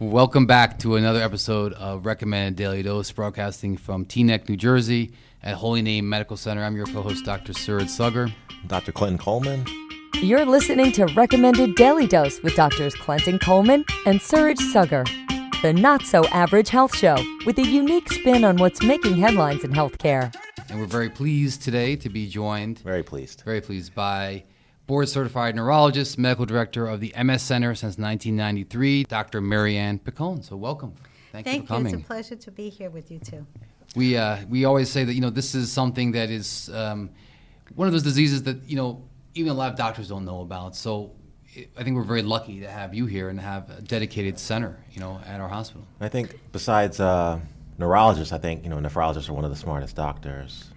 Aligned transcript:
Welcome 0.00 0.46
back 0.46 0.78
to 0.80 0.94
another 0.94 1.20
episode 1.20 1.72
of 1.72 2.06
Recommended 2.06 2.54
Daily 2.56 2.82
Dose, 2.84 3.10
broadcasting 3.10 3.76
from 3.76 4.04
Teaneck, 4.04 4.48
New 4.48 4.56
Jersey, 4.56 5.12
at 5.42 5.54
Holy 5.54 5.82
Name 5.82 6.08
Medical 6.08 6.36
Center. 6.36 6.62
I'm 6.62 6.76
your 6.76 6.86
co-host, 6.86 7.24
Dr. 7.24 7.52
Suraj 7.52 7.88
Saggar. 7.88 8.32
Dr. 8.68 8.92
Clinton 8.92 9.18
Coleman. 9.18 9.66
You're 10.22 10.44
listening 10.44 10.92
to 10.92 11.06
Recommended 11.06 11.74
Daily 11.74 12.06
Dose 12.06 12.40
with 12.42 12.54
Doctors 12.54 12.94
Clinton 12.94 13.38
Coleman 13.40 13.84
and 14.06 14.22
Suraj 14.22 14.58
Saggar, 14.72 15.04
the 15.62 15.72
not 15.72 16.02
so 16.02 16.24
average 16.28 16.68
health 16.68 16.96
show 16.96 17.16
with 17.44 17.58
a 17.58 17.66
unique 17.66 18.12
spin 18.12 18.44
on 18.44 18.56
what's 18.56 18.82
making 18.82 19.16
headlines 19.16 19.64
in 19.64 19.72
healthcare. 19.72 20.32
And 20.70 20.78
we're 20.80 20.86
very 20.86 21.10
pleased 21.10 21.62
today 21.62 21.96
to 21.96 22.08
be 22.08 22.28
joined, 22.28 22.78
Very 22.80 23.02
pleased. 23.02 23.42
very 23.44 23.60
pleased 23.60 23.94
by 23.96 24.44
board 24.88 25.08
certified 25.08 25.54
neurologist, 25.54 26.18
medical 26.18 26.46
director 26.46 26.88
of 26.88 26.98
the 26.98 27.14
MS 27.22 27.42
Center 27.42 27.74
since 27.74 27.98
1993, 27.98 29.04
Dr. 29.04 29.40
Mary 29.40 29.76
Ann 29.76 30.00
Picone. 30.00 30.42
So 30.42 30.56
welcome. 30.56 30.94
Thank, 31.30 31.46
you 31.46 31.52
Thank 31.52 31.68
for 31.68 31.74
you. 31.74 31.76
coming. 31.76 31.94
It's 31.94 32.02
a 32.02 32.06
pleasure 32.06 32.36
to 32.36 32.50
be 32.50 32.70
here 32.70 32.90
with 32.90 33.10
you 33.10 33.20
too. 33.20 33.46
We 33.94 34.16
uh, 34.16 34.38
we 34.48 34.64
always 34.64 34.90
say 34.90 35.04
that 35.04 35.12
you 35.12 35.20
know 35.20 35.30
this 35.30 35.54
is 35.54 35.70
something 35.70 36.12
that 36.12 36.30
is 36.30 36.70
um, 36.70 37.10
one 37.74 37.86
of 37.86 37.92
those 37.92 38.02
diseases 38.02 38.42
that 38.44 38.64
you 38.64 38.76
know 38.76 39.04
even 39.34 39.52
a 39.52 39.54
lot 39.54 39.70
of 39.70 39.78
doctors 39.78 40.08
don't 40.08 40.24
know 40.24 40.40
about. 40.40 40.74
So 40.74 41.12
I 41.76 41.82
think 41.82 41.96
we're 41.96 42.02
very 42.02 42.22
lucky 42.22 42.60
to 42.60 42.70
have 42.70 42.94
you 42.94 43.06
here 43.06 43.28
and 43.28 43.38
have 43.38 43.70
a 43.70 43.82
dedicated 43.82 44.38
center, 44.38 44.82
you 44.92 45.00
know, 45.00 45.20
at 45.26 45.40
our 45.40 45.48
hospital. 45.48 45.86
I 46.00 46.08
think 46.08 46.38
besides 46.50 46.98
uh, 46.98 47.38
neurologists, 47.76 48.32
I 48.32 48.38
think 48.38 48.64
you 48.64 48.70
know 48.70 48.78
nephrologists 48.78 49.28
are 49.28 49.34
one 49.34 49.44
of 49.44 49.50
the 49.50 49.56
smartest 49.56 49.96
doctors. 49.96 50.70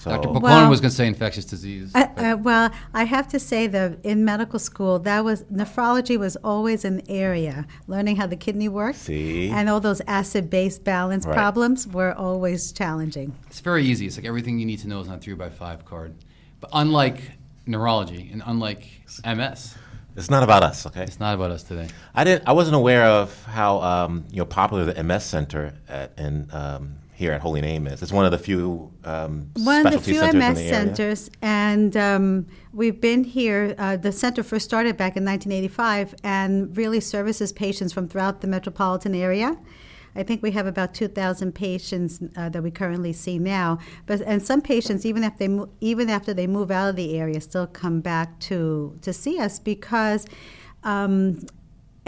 So 0.00 0.10
Dr. 0.10 0.28
Picone 0.28 0.40
Well- 0.40 0.70
was 0.70 0.80
going 0.80 0.88
to 0.88 0.96
say 0.96 1.06
infectious 1.06 1.44
disease. 1.44 1.92
Uh, 1.94 2.06
uh, 2.16 2.36
well, 2.40 2.70
I 2.94 3.04
have 3.04 3.28
to 3.28 3.38
say 3.38 3.66
that 3.66 3.98
in 4.02 4.24
medical 4.24 4.58
school, 4.58 4.98
that 5.00 5.22
was 5.22 5.42
nephrology 5.52 6.18
was 6.18 6.36
always 6.36 6.86
an 6.86 7.02
area. 7.06 7.66
Learning 7.86 8.16
how 8.16 8.26
the 8.26 8.36
kidney 8.36 8.66
works 8.66 8.96
See? 8.96 9.50
and 9.50 9.68
all 9.68 9.78
those 9.78 10.00
acid-base 10.06 10.78
balance 10.78 11.26
Right. 11.26 11.34
problems 11.34 11.86
were 11.86 12.14
always 12.14 12.72
challenging. 12.72 13.34
It's 13.48 13.60
very 13.60 13.84
easy. 13.84 14.06
It's 14.06 14.16
like 14.16 14.24
everything 14.24 14.58
you 14.58 14.64
need 14.64 14.78
to 14.78 14.88
know 14.88 15.00
is 15.00 15.08
on 15.08 15.16
a 15.16 15.18
three 15.18 15.34
by 15.34 15.50
five 15.50 15.84
card. 15.84 16.14
But 16.60 16.70
unlike 16.72 17.20
neurology 17.66 18.30
and 18.32 18.42
unlike 18.46 18.88
MS, 19.22 19.74
it's 20.16 20.30
not 20.30 20.42
about 20.42 20.62
us, 20.62 20.86
okay? 20.86 21.02
it's 21.02 21.20
not 21.20 21.34
about 21.34 21.50
us 21.50 21.62
today. 21.62 21.88
I 22.14 22.24
didn't. 22.24 22.48
I 22.48 22.52
wasn't 22.52 22.76
aware 22.76 23.04
of 23.04 23.44
how 23.44 23.82
um, 23.82 24.24
you 24.30 24.38
know 24.38 24.46
popular 24.46 24.86
the 24.86 25.02
MS 25.02 25.24
Center 25.24 25.74
at, 25.90 26.18
in 26.18 26.48
um, 26.52 26.96
here 27.20 27.32
at 27.32 27.42
Holy 27.42 27.60
Name 27.60 27.86
is. 27.86 28.00
It's 28.00 28.12
one 28.12 28.24
of 28.24 28.32
the 28.32 28.38
few 28.38 28.90
um, 29.04 29.50
One 29.58 29.86
of 29.86 29.92
the 29.92 30.00
few 30.00 30.14
centers 30.14 30.34
MS 30.34 30.58
the 30.58 30.68
centers, 30.68 31.30
and 31.42 31.94
um, 31.94 32.46
we've 32.72 32.98
been 32.98 33.24
here. 33.24 33.74
Uh, 33.76 33.98
the 33.98 34.10
center 34.10 34.42
first 34.42 34.64
started 34.64 34.96
back 34.96 35.18
in 35.18 35.24
1985, 35.24 36.14
and 36.24 36.74
really 36.74 36.98
services 36.98 37.52
patients 37.52 37.92
from 37.92 38.08
throughout 38.08 38.40
the 38.40 38.46
metropolitan 38.46 39.14
area. 39.14 39.58
I 40.16 40.22
think 40.22 40.42
we 40.42 40.50
have 40.52 40.66
about 40.66 40.94
2,000 40.94 41.54
patients 41.54 42.20
uh, 42.36 42.48
that 42.48 42.62
we 42.62 42.70
currently 42.70 43.12
see 43.12 43.38
now. 43.38 43.78
But 44.06 44.22
and 44.22 44.42
some 44.42 44.62
patients, 44.62 45.04
even 45.04 45.22
if 45.22 45.36
they 45.36 45.46
mo- 45.46 45.68
even 45.80 46.08
after 46.08 46.32
they 46.32 46.46
move 46.46 46.70
out 46.70 46.88
of 46.88 46.96
the 46.96 47.18
area, 47.18 47.40
still 47.42 47.66
come 47.66 48.00
back 48.00 48.40
to 48.48 48.98
to 49.02 49.12
see 49.12 49.38
us 49.38 49.58
because. 49.58 50.26
Um, 50.82 51.42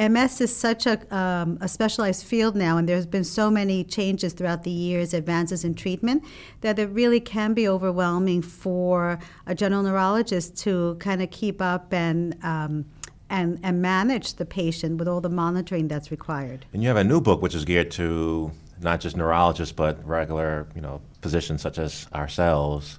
MS 0.08 0.40
is 0.40 0.54
such 0.54 0.86
a, 0.86 1.14
um, 1.14 1.58
a 1.60 1.68
specialized 1.68 2.24
field 2.24 2.56
now, 2.56 2.76
and 2.76 2.88
there's 2.88 3.06
been 3.06 3.24
so 3.24 3.50
many 3.50 3.84
changes 3.84 4.32
throughout 4.32 4.64
the 4.64 4.70
years, 4.70 5.14
advances 5.14 5.64
in 5.64 5.74
treatment, 5.74 6.24
that 6.60 6.78
it 6.78 6.86
really 6.86 7.20
can 7.20 7.54
be 7.54 7.68
overwhelming 7.68 8.42
for 8.42 9.18
a 9.46 9.54
general 9.54 9.82
neurologist 9.82 10.56
to 10.58 10.96
kind 10.98 11.22
of 11.22 11.30
keep 11.30 11.62
up 11.62 11.92
and, 11.92 12.36
um, 12.42 12.84
and, 13.30 13.60
and 13.62 13.80
manage 13.80 14.34
the 14.34 14.44
patient 14.44 14.98
with 14.98 15.06
all 15.06 15.20
the 15.20 15.30
monitoring 15.30 15.88
that's 15.88 16.10
required. 16.10 16.66
And 16.72 16.82
you 16.82 16.88
have 16.88 16.96
a 16.96 17.04
new 17.04 17.20
book 17.20 17.40
which 17.40 17.54
is 17.54 17.64
geared 17.64 17.90
to 17.92 18.50
not 18.80 19.00
just 19.00 19.16
neurologists 19.16 19.72
but 19.72 20.04
regular, 20.06 20.66
you 20.74 20.80
know, 20.80 21.00
physicians 21.20 21.62
such 21.62 21.78
as 21.78 22.08
ourselves. 22.14 22.98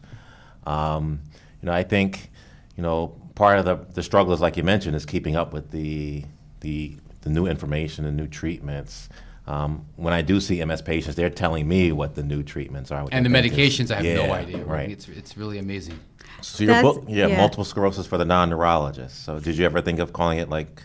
Um, 0.65 1.19
you 1.61 1.65
know, 1.65 1.73
I 1.73 1.83
think, 1.83 2.31
you 2.77 2.83
know, 2.83 3.19
part 3.35 3.59
of 3.59 3.65
the, 3.65 3.75
the 3.93 4.03
struggle 4.03 4.33
is 4.33 4.39
like 4.39 4.55
you 4.57 4.63
mentioned 4.63 4.95
is 4.95 5.05
keeping 5.05 5.35
up 5.35 5.53
with 5.53 5.71
the 5.71 6.23
the, 6.63 6.95
the 7.21 7.29
new 7.29 7.45
information 7.45 8.05
and 8.05 8.17
new 8.17 8.27
treatments. 8.27 9.09
Um, 9.45 9.85
when 9.97 10.13
I 10.13 10.21
do 10.21 10.39
see 10.39 10.63
MS 10.63 10.81
patients, 10.81 11.15
they're 11.15 11.29
telling 11.29 11.67
me 11.67 11.91
what 11.91 12.15
the 12.15 12.23
new 12.23 12.43
treatments 12.43 12.91
are. 12.91 13.05
And 13.11 13.25
the 13.25 13.29
their 13.29 13.41
benefits- 13.41 13.77
medications, 13.77 13.91
I 13.91 14.01
have 14.01 14.27
no 14.27 14.33
idea. 14.33 14.63
Right. 14.63 14.89
It's, 14.89 15.07
it's 15.09 15.37
really 15.37 15.59
amazing. 15.59 15.99
So 16.41 16.63
your 16.63 16.73
That's- 16.73 16.95
book, 16.95 17.05
you 17.07 17.21
have 17.21 17.31
yeah. 17.31 17.37
multiple 17.37 17.65
sclerosis 17.65 18.07
for 18.07 18.17
the 18.17 18.25
non-neurologist. 18.25 19.23
So 19.23 19.39
did 19.39 19.57
you 19.57 19.65
ever 19.65 19.81
think 19.81 19.99
of 19.99 20.13
calling 20.13 20.39
it 20.39 20.49
like 20.49 20.81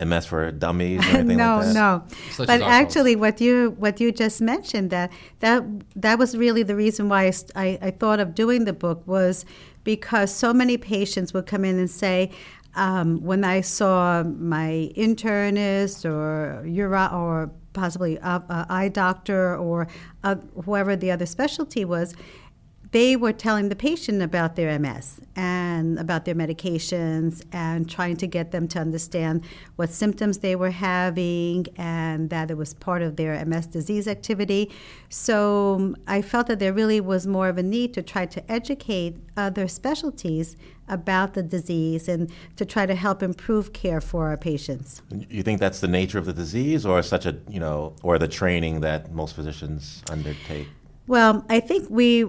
MS 0.00 0.26
for 0.26 0.50
dummies 0.52 1.00
or 1.06 1.18
anything 1.18 1.36
no, 1.46 1.56
like 1.56 1.66
that? 1.66 1.74
no. 1.74 2.04
Such 2.32 2.46
but 2.48 2.60
actually, 2.62 3.16
what 3.16 3.40
you 3.40 3.74
what 3.78 4.00
you 4.00 4.12
just 4.12 4.40
mentioned 4.40 4.90
that 4.90 5.10
that 5.40 5.64
that 5.96 6.18
was 6.18 6.36
really 6.36 6.62
the 6.62 6.76
reason 6.76 7.08
why 7.08 7.26
I, 7.26 7.32
I, 7.54 7.78
I 7.82 7.90
thought 7.90 8.20
of 8.20 8.34
doing 8.34 8.64
the 8.64 8.72
book 8.72 9.02
was 9.06 9.44
because 9.84 10.34
so 10.34 10.52
many 10.52 10.76
patients 10.76 11.32
would 11.32 11.46
come 11.46 11.64
in 11.64 11.78
and 11.78 11.90
say. 11.90 12.30
Um, 12.76 13.22
when 13.22 13.42
I 13.42 13.62
saw 13.62 14.22
my 14.22 14.92
internist 14.96 16.04
or 16.04 16.62
uro- 16.64 17.12
or 17.12 17.50
possibly 17.72 18.16
a, 18.16 18.42
a 18.48 18.66
eye 18.68 18.88
doctor 18.88 19.56
or 19.56 19.88
uh, 20.24 20.36
whoever 20.64 20.94
the 20.96 21.10
other 21.10 21.26
specialty 21.26 21.84
was, 21.84 22.14
they 22.92 23.16
were 23.16 23.32
telling 23.32 23.68
the 23.68 23.76
patient 23.76 24.22
about 24.22 24.56
their 24.56 24.78
MS 24.78 25.20
and 25.34 25.98
about 25.98 26.24
their 26.24 26.34
medications 26.34 27.42
and 27.52 27.88
trying 27.88 28.16
to 28.16 28.26
get 28.26 28.52
them 28.52 28.68
to 28.68 28.78
understand 28.78 29.44
what 29.76 29.90
symptoms 29.90 30.38
they 30.38 30.54
were 30.54 30.70
having 30.70 31.66
and 31.76 32.30
that 32.30 32.50
it 32.50 32.56
was 32.56 32.74
part 32.74 33.02
of 33.02 33.16
their 33.16 33.44
MS 33.44 33.66
disease 33.66 34.06
activity. 34.06 34.70
So 35.08 35.74
um, 35.76 35.96
I 36.06 36.22
felt 36.22 36.46
that 36.46 36.58
there 36.58 36.72
really 36.72 37.00
was 37.00 37.26
more 37.26 37.48
of 37.48 37.58
a 37.58 37.62
need 37.62 37.94
to 37.94 38.02
try 38.02 38.26
to 38.26 38.52
educate 38.52 39.16
other 39.36 39.68
specialties 39.68 40.56
about 40.88 41.34
the 41.34 41.42
disease 41.42 42.08
and 42.08 42.30
to 42.56 42.64
try 42.64 42.86
to 42.86 42.94
help 42.94 43.22
improve 43.22 43.72
care 43.72 44.00
for 44.00 44.28
our 44.28 44.36
patients. 44.36 45.02
You 45.10 45.42
think 45.42 45.58
that's 45.58 45.80
the 45.80 45.88
nature 45.88 46.18
of 46.18 46.26
the 46.26 46.32
disease, 46.32 46.86
or 46.86 47.02
such 47.02 47.26
a 47.26 47.36
you 47.48 47.58
know, 47.58 47.94
or 48.02 48.18
the 48.18 48.28
training 48.28 48.80
that 48.80 49.12
most 49.12 49.34
physicians 49.34 50.02
undertake? 50.10 50.68
Well, 51.08 51.44
I 51.48 51.60
think 51.60 51.88
we 51.88 52.24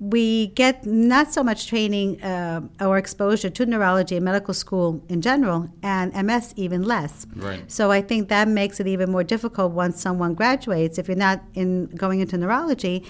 we 0.00 0.48
get 0.48 0.86
not 0.86 1.32
so 1.32 1.42
much 1.42 1.66
training 1.66 2.22
uh, 2.22 2.60
or 2.80 2.98
exposure 2.98 3.50
to 3.50 3.66
neurology 3.66 4.16
in 4.16 4.24
medical 4.24 4.54
school 4.54 5.02
in 5.08 5.20
general, 5.20 5.68
and 5.82 6.14
MS 6.14 6.54
even 6.56 6.82
less. 6.82 7.26
Right. 7.34 7.70
So 7.70 7.90
I 7.90 8.02
think 8.02 8.28
that 8.28 8.46
makes 8.46 8.78
it 8.78 8.86
even 8.86 9.10
more 9.10 9.24
difficult 9.24 9.72
once 9.72 10.00
someone 10.00 10.34
graduates. 10.34 10.98
If 10.98 11.08
you're 11.08 11.16
not 11.16 11.42
in 11.54 11.86
going 11.86 12.20
into 12.20 12.38
neurology, 12.38 13.04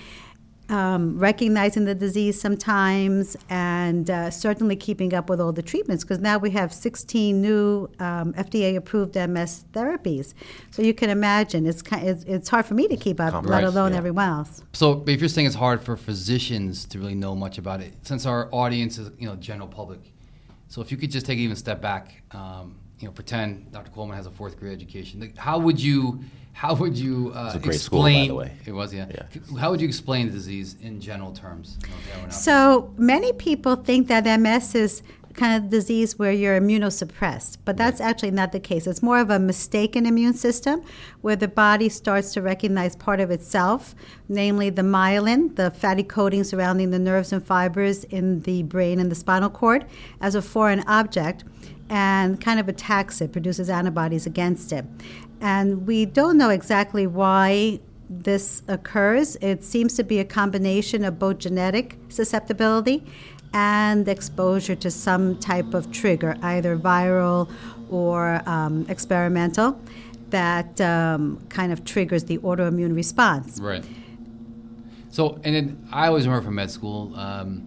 um, 0.68 1.18
recognizing 1.18 1.84
the 1.84 1.94
disease 1.94 2.40
sometimes, 2.40 3.36
and 3.48 4.10
uh, 4.10 4.30
certainly 4.30 4.76
keeping 4.76 5.14
up 5.14 5.28
with 5.30 5.40
all 5.40 5.52
the 5.52 5.62
treatments, 5.62 6.04
because 6.04 6.18
now 6.18 6.38
we 6.38 6.50
have 6.50 6.72
16 6.72 7.40
new 7.40 7.88
um, 7.98 8.32
FDA-approved 8.34 9.14
MS 9.14 9.64
therapies. 9.72 10.34
So 10.70 10.82
you 10.82 10.94
can 10.94 11.10
imagine 11.10 11.66
it's 11.66 11.82
ki- 11.82 11.96
it's, 11.96 12.24
it's 12.24 12.48
hard 12.48 12.66
for 12.66 12.74
me 12.74 12.88
to 12.88 12.96
keep 12.96 13.20
up, 13.20 13.44
let 13.44 13.64
alone 13.64 13.92
yeah. 13.92 13.98
everyone 13.98 14.28
else. 14.28 14.62
So, 14.72 15.04
if 15.06 15.20
you're 15.20 15.28
saying 15.28 15.46
it's 15.46 15.56
hard 15.56 15.82
for 15.82 15.96
physicians 15.96 16.84
to 16.86 16.98
really 16.98 17.14
know 17.14 17.34
much 17.34 17.58
about 17.58 17.80
it, 17.80 17.92
since 18.02 18.26
our 18.26 18.48
audience 18.52 18.98
is, 18.98 19.10
you 19.18 19.26
know, 19.26 19.36
general 19.36 19.68
public, 19.68 20.00
so 20.68 20.82
if 20.82 20.90
you 20.90 20.98
could 20.98 21.10
just 21.10 21.24
take 21.24 21.38
even 21.38 21.52
a 21.52 21.56
step 21.56 21.80
back, 21.80 22.22
um, 22.32 22.76
you 22.98 23.06
know, 23.06 23.12
pretend 23.12 23.72
Dr. 23.72 23.90
Coleman 23.90 24.16
has 24.16 24.26
a 24.26 24.30
fourth 24.30 24.58
grade 24.58 24.72
education. 24.72 25.20
Like, 25.20 25.36
how 25.36 25.58
would 25.58 25.80
you, 25.80 26.20
how 26.58 26.74
would 26.74 26.98
you 26.98 27.32
uh, 27.36 27.46
It's 27.46 27.54
a 27.54 27.58
great 27.60 27.80
school, 27.80 28.02
by 28.02 28.10
explain? 28.10 28.28
the 28.28 28.34
way. 28.34 28.52
It 28.66 28.72
was, 28.72 28.92
yeah. 28.92 29.06
Yeah. 29.08 29.58
How 29.60 29.70
would 29.70 29.80
you 29.80 29.86
explain 29.86 30.26
the 30.26 30.32
disease 30.32 30.74
in 30.82 31.00
general 31.00 31.32
terms? 31.32 31.78
You 31.82 31.90
know, 31.90 31.94
to 31.94 32.10
everyone 32.10 32.30
out 32.30 32.34
So 32.34 32.92
many 32.96 33.32
people 33.32 33.76
think 33.76 34.08
that 34.08 34.24
MS 34.40 34.74
is 34.74 35.02
kind 35.34 35.54
of 35.62 35.70
disease 35.70 36.18
where 36.18 36.32
you're 36.32 36.60
immunosuppressed, 36.60 37.58
but 37.64 37.76
that's 37.76 38.00
actually 38.00 38.32
not 38.32 38.50
the 38.50 38.58
case. 38.58 38.88
It's 38.88 39.04
more 39.04 39.20
of 39.20 39.30
a 39.30 39.38
mistaken 39.38 40.04
immune 40.04 40.34
system 40.34 40.82
where 41.20 41.36
the 41.36 41.46
body 41.46 41.88
starts 41.88 42.32
to 42.32 42.42
recognize 42.42 42.96
part 42.96 43.20
of 43.20 43.30
itself, 43.30 43.94
namely 44.28 44.68
the 44.68 44.82
myelin, 44.82 45.54
the 45.54 45.70
fatty 45.70 46.02
coating 46.02 46.42
surrounding 46.42 46.90
the 46.90 46.98
nerves 46.98 47.32
and 47.32 47.46
fibers 47.46 48.02
in 48.02 48.42
the 48.42 48.64
brain 48.64 48.98
and 48.98 49.12
the 49.12 49.14
spinal 49.14 49.48
cord, 49.48 49.86
as 50.20 50.34
a 50.34 50.42
foreign 50.42 50.80
object 50.88 51.44
and 51.90 52.40
kind 52.40 52.60
of 52.60 52.68
attacks 52.68 53.20
it, 53.20 53.32
produces 53.32 53.70
antibodies 53.70 54.26
against 54.26 54.72
it. 54.72 54.84
And 55.40 55.86
we 55.86 56.04
don't 56.04 56.36
know 56.36 56.50
exactly 56.50 57.06
why 57.06 57.80
this 58.10 58.62
occurs. 58.68 59.36
It 59.36 59.62
seems 59.62 59.94
to 59.96 60.04
be 60.04 60.18
a 60.18 60.24
combination 60.24 61.04
of 61.04 61.18
both 61.18 61.38
genetic 61.38 61.96
susceptibility 62.08 63.04
and 63.52 64.08
exposure 64.08 64.74
to 64.76 64.90
some 64.90 65.38
type 65.38 65.74
of 65.74 65.90
trigger, 65.92 66.36
either 66.42 66.76
viral 66.76 67.50
or 67.90 68.42
um, 68.46 68.84
experimental, 68.88 69.80
that 70.30 70.80
um, 70.80 71.40
kind 71.48 71.72
of 71.72 71.84
triggers 71.84 72.24
the 72.24 72.38
autoimmune 72.38 72.94
response. 72.94 73.58
Right. 73.60 73.84
So, 75.10 75.40
and 75.44 75.54
then 75.54 75.88
I 75.90 76.08
always 76.08 76.26
remember 76.26 76.44
from 76.44 76.56
med 76.56 76.70
school, 76.70 77.14
um, 77.16 77.64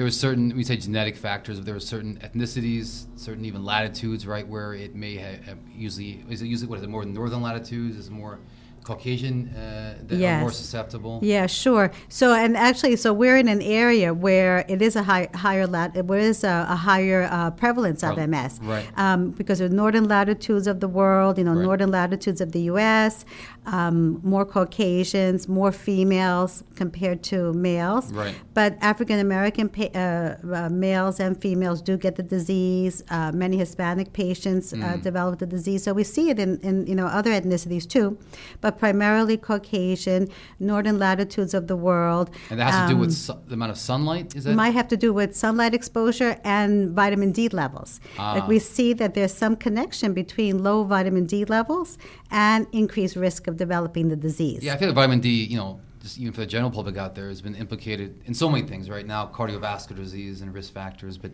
there 0.00 0.06
was 0.06 0.18
certain 0.18 0.56
we 0.56 0.64
say 0.64 0.78
genetic 0.78 1.14
factors, 1.14 1.58
but 1.58 1.66
there 1.66 1.74
were 1.74 1.78
certain 1.94 2.16
ethnicities, 2.20 3.04
certain 3.16 3.44
even 3.44 3.66
latitudes, 3.66 4.26
right, 4.26 4.48
where 4.48 4.72
it 4.72 4.94
may 4.94 5.16
have, 5.16 5.58
usually 5.74 6.24
is 6.30 6.40
it 6.40 6.46
usually 6.46 6.70
what 6.70 6.78
is 6.78 6.84
it 6.84 6.88
more 6.88 7.04
northern 7.04 7.42
latitudes? 7.42 7.98
Is 7.98 8.06
it 8.06 8.10
more 8.10 8.38
Caucasian 8.82 9.50
uh, 9.50 9.98
that 10.06 10.18
are 10.18 10.40
more 10.40 10.52
susceptible? 10.52 11.20
Yeah, 11.22 11.46
sure. 11.46 11.90
So, 12.08 12.32
and 12.32 12.56
actually, 12.56 12.96
so 12.96 13.12
we're 13.12 13.36
in 13.36 13.46
an 13.48 13.60
area 13.60 14.14
where 14.14 14.64
it 14.68 14.80
is 14.80 14.96
a 14.96 15.02
high, 15.02 15.28
higher 15.34 15.66
lat, 15.66 15.94
where 16.06 16.18
is 16.18 16.44
a, 16.44 16.66
a 16.70 16.76
higher 16.76 17.28
uh, 17.30 17.50
prevalence 17.50 18.02
of 18.02 18.16
MS, 18.16 18.58
right. 18.62 18.86
Um, 18.96 19.32
because 19.32 19.60
of 19.60 19.70
northern 19.70 20.08
latitudes 20.08 20.66
of 20.66 20.80
the 20.80 20.88
world, 20.88 21.36
you 21.36 21.44
know, 21.44 21.52
Right. 21.52 21.64
northern 21.64 21.90
latitudes 21.90 22.40
of 22.40 22.52
the 22.52 22.62
U.S., 22.72 23.26
um, 23.66 24.20
more 24.22 24.44
Caucasians, 24.44 25.48
more 25.48 25.72
females 25.72 26.64
compared 26.76 27.22
to 27.24 27.52
males. 27.52 28.12
Right. 28.12 28.34
But 28.54 28.76
African 28.80 29.18
American 29.18 29.68
pa- 29.68 29.92
uh, 29.94 30.36
uh, 30.54 30.68
males 30.70 31.20
and 31.20 31.40
females 31.40 31.82
do 31.82 31.96
get 31.96 32.16
the 32.16 32.22
disease. 32.22 33.02
Uh, 33.10 33.32
many 33.32 33.56
Hispanic 33.58 34.12
patients 34.12 34.72
uh, 34.72 34.76
Mm. 34.76 35.02
develop 35.02 35.38
the 35.38 35.46
disease. 35.46 35.82
So 35.84 35.92
we 35.92 36.04
see 36.04 36.30
it 36.30 36.38
in, 36.38 36.58
in 36.60 36.86
you 36.86 36.94
know 36.94 37.06
other 37.06 37.30
ethnicities 37.30 37.86
too, 37.88 38.18
but 38.60 38.78
primarily 38.78 39.36
Caucasian, 39.36 40.28
northern 40.58 40.98
latitudes 40.98 41.52
of 41.54 41.66
the 41.66 41.76
world. 41.76 42.30
And 42.50 42.58
that 42.60 42.70
has 42.72 42.88
to 42.88 42.94
do 42.94 42.98
with 42.98 43.10
Um, 43.10 43.14
su- 43.14 43.40
the 43.48 43.54
amount 43.54 43.72
of 43.72 43.78
sunlight. 43.78 44.34
Is 44.36 44.44
that 44.44 44.54
might 44.54 44.74
have 44.74 44.88
to 44.88 44.96
do 44.96 45.12
with 45.12 45.36
sunlight 45.36 45.74
exposure 45.74 46.36
and 46.44 46.90
vitamin 46.90 47.30
D 47.32 47.48
levels. 47.48 48.00
Ah. 48.18 48.32
Like 48.34 48.48
we 48.48 48.58
see 48.58 48.94
that 48.94 49.14
there's 49.14 49.34
some 49.34 49.54
connection 49.56 50.12
between 50.14 50.62
low 50.62 50.84
vitamin 50.84 51.26
D 51.26 51.44
levels 51.44 51.98
and 52.30 52.66
increased 52.72 53.16
risk 53.16 53.46
of 53.50 53.56
developing 53.56 54.08
the 54.08 54.16
disease. 54.16 54.62
Yeah, 54.62 54.74
I 54.74 54.76
feel 54.78 54.88
like 54.88 54.94
vitamin 54.94 55.20
D, 55.20 55.44
you 55.44 55.56
know, 55.56 55.80
just 56.00 56.18
even 56.18 56.32
for 56.32 56.40
the 56.40 56.46
general 56.46 56.70
public 56.70 56.96
out 56.96 57.14
there, 57.14 57.28
has 57.28 57.42
been 57.42 57.54
implicated 57.54 58.22
in 58.24 58.32
so 58.32 58.48
many 58.48 58.66
things 58.66 58.88
right 58.88 59.06
now, 59.06 59.26
cardiovascular 59.26 59.96
disease 59.96 60.40
and 60.40 60.54
risk 60.54 60.72
factors. 60.72 61.18
But 61.18 61.32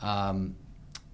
um, 0.00 0.56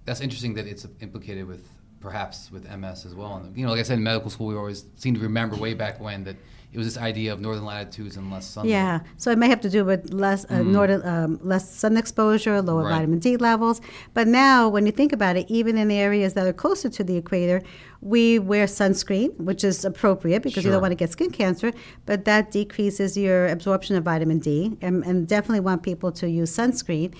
that's 0.05 0.21
interesting 0.21 0.55
that 0.55 0.67
it's 0.67 0.85
implicated 0.99 1.47
with 1.47 1.65
perhaps 1.99 2.51
with 2.51 2.63
MS 2.69 3.05
as 3.05 3.13
well. 3.15 3.35
And 3.37 3.55
you 3.57 3.65
know, 3.65 3.71
like 3.71 3.79
I 3.79 3.83
said, 3.83 3.97
in 3.97 4.03
medical 4.03 4.29
school, 4.29 4.47
we 4.47 4.55
always 4.55 4.85
seem 4.95 5.13
to 5.15 5.19
remember 5.21 5.55
way 5.55 5.73
back 5.73 5.99
when 5.99 6.23
that 6.25 6.35
it 6.71 6.77
was 6.77 6.85
this 6.85 6.97
idea 7.01 7.33
of 7.33 7.39
northern 7.41 7.65
latitudes 7.65 8.15
and 8.15 8.29
less 8.31 8.45
sunlight. 8.45 8.69
Yeah, 8.69 8.99
so 9.17 9.31
it 9.31 9.39
may 9.39 9.49
have 9.49 9.59
to 9.61 9.71
do 9.71 9.83
with 9.83 10.13
less 10.13 10.45
uh, 10.51 10.59
northern, 10.61 11.01
um, 11.03 11.39
less 11.41 11.67
sun 11.67 11.97
exposure, 11.97 12.61
lower 12.61 12.83
Mm. 12.83 12.85
Right. 12.85 12.95
vitamin 12.97 13.19
D 13.19 13.37
levels. 13.37 13.81
But 14.13 14.27
now, 14.27 14.69
when 14.69 14.85
you 14.85 14.91
think 14.91 15.11
about 15.11 15.35
it, 15.35 15.47
even 15.49 15.79
in 15.79 15.87
the 15.87 15.97
areas 15.97 16.35
that 16.35 16.45
are 16.45 16.53
closer 16.53 16.87
to 16.87 17.03
the 17.03 17.17
equator, 17.17 17.63
we 18.01 18.37
wear 18.37 18.67
sunscreen, 18.67 19.35
which 19.37 19.63
is 19.63 19.83
appropriate 19.83 20.43
because 20.43 20.63
you 20.63 20.69
don't 20.71 20.81
want 20.81 20.91
to 20.91 20.95
get 20.95 21.11
skin 21.11 21.31
cancer. 21.31 21.73
But 22.05 22.25
that 22.25 22.51
decreases 22.51 23.17
your 23.17 23.47
absorption 23.47 23.95
of 23.95 24.03
vitamin 24.03 24.37
D, 24.37 24.77
and, 24.79 25.03
and 25.03 25.27
definitely 25.27 25.61
want 25.61 25.81
people 25.81 26.11
to 26.11 26.29
use 26.29 26.55
sunscreen. 26.55 27.15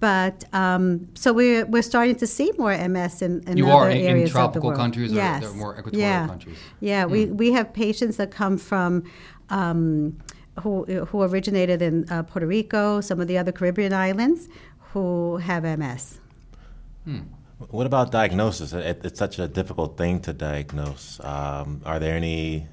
But 0.00 0.44
um, 0.52 1.08
so 1.14 1.32
we're 1.32 1.64
we're 1.66 1.82
starting 1.82 2.16
to 2.16 2.26
see 2.26 2.52
more 2.58 2.76
MS 2.76 3.22
in, 3.22 3.42
in 3.46 3.56
You 3.56 3.66
other 3.66 3.74
are 3.74 3.90
in- 3.90 3.98
in 3.98 4.06
areas 4.06 4.30
of 4.30 4.34
the 4.34 4.38
tropical 4.38 4.68
world. 4.68 4.78
countries 4.78 5.12
or 5.12 5.16
yes. 5.16 5.42
they're 5.42 5.52
more 5.52 5.78
equatorial 5.78 6.00
yeah. 6.08 6.26
countries? 6.26 6.58
Yeah, 6.80 7.04
we, 7.06 7.26
we 7.26 7.52
have 7.52 7.72
patients 7.72 8.16
that 8.18 8.30
come 8.30 8.58
from 8.58 9.04
um, 9.50 10.18
who 10.60 10.84
who 10.84 11.22
originated 11.22 11.80
in 11.80 12.08
uh, 12.10 12.22
Puerto 12.24 12.46
Rico, 12.46 13.00
some 13.00 13.20
of 13.20 13.28
the 13.28 13.38
other 13.38 13.52
Caribbean 13.52 13.92
islands, 13.92 14.48
who 14.92 15.38
have 15.38 15.64
MS. 15.64 16.20
What 17.70 17.86
about 17.86 18.10
diagnosis? 18.10 18.72
It, 18.72 19.00
it's 19.04 19.18
such 19.18 19.38
a 19.38 19.46
difficult 19.48 19.96
thing 19.96 20.20
to 20.20 20.32
diagnose. 20.32 21.20
Um, 21.22 21.80
are 21.84 21.98
there 21.98 22.16
any 22.16 22.66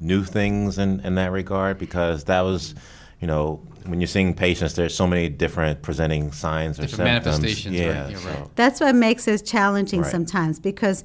new 0.00 0.24
things 0.24 0.78
in, 0.78 1.00
in 1.00 1.16
that 1.16 1.32
regard? 1.32 1.78
Because 1.78 2.24
that 2.24 2.42
was, 2.42 2.74
you 3.20 3.26
know, 3.26 3.60
when 3.86 4.00
you're 4.00 4.06
seeing 4.06 4.34
patients, 4.34 4.74
there's 4.74 4.94
so 4.94 5.06
many 5.06 5.28
different 5.28 5.82
presenting 5.82 6.30
signs 6.32 6.78
or 6.78 6.82
Different 6.82 7.08
symptoms. 7.24 7.40
manifestations, 7.40 7.76
Yeah, 7.76 8.02
right, 8.02 8.10
you're 8.10 8.20
so- 8.20 8.28
right. 8.28 8.56
That's 8.56 8.80
what 8.80 8.94
makes 8.94 9.26
it 9.26 9.44
challenging 9.44 10.02
Right. 10.02 10.10
sometimes 10.10 10.60
because 10.60 11.04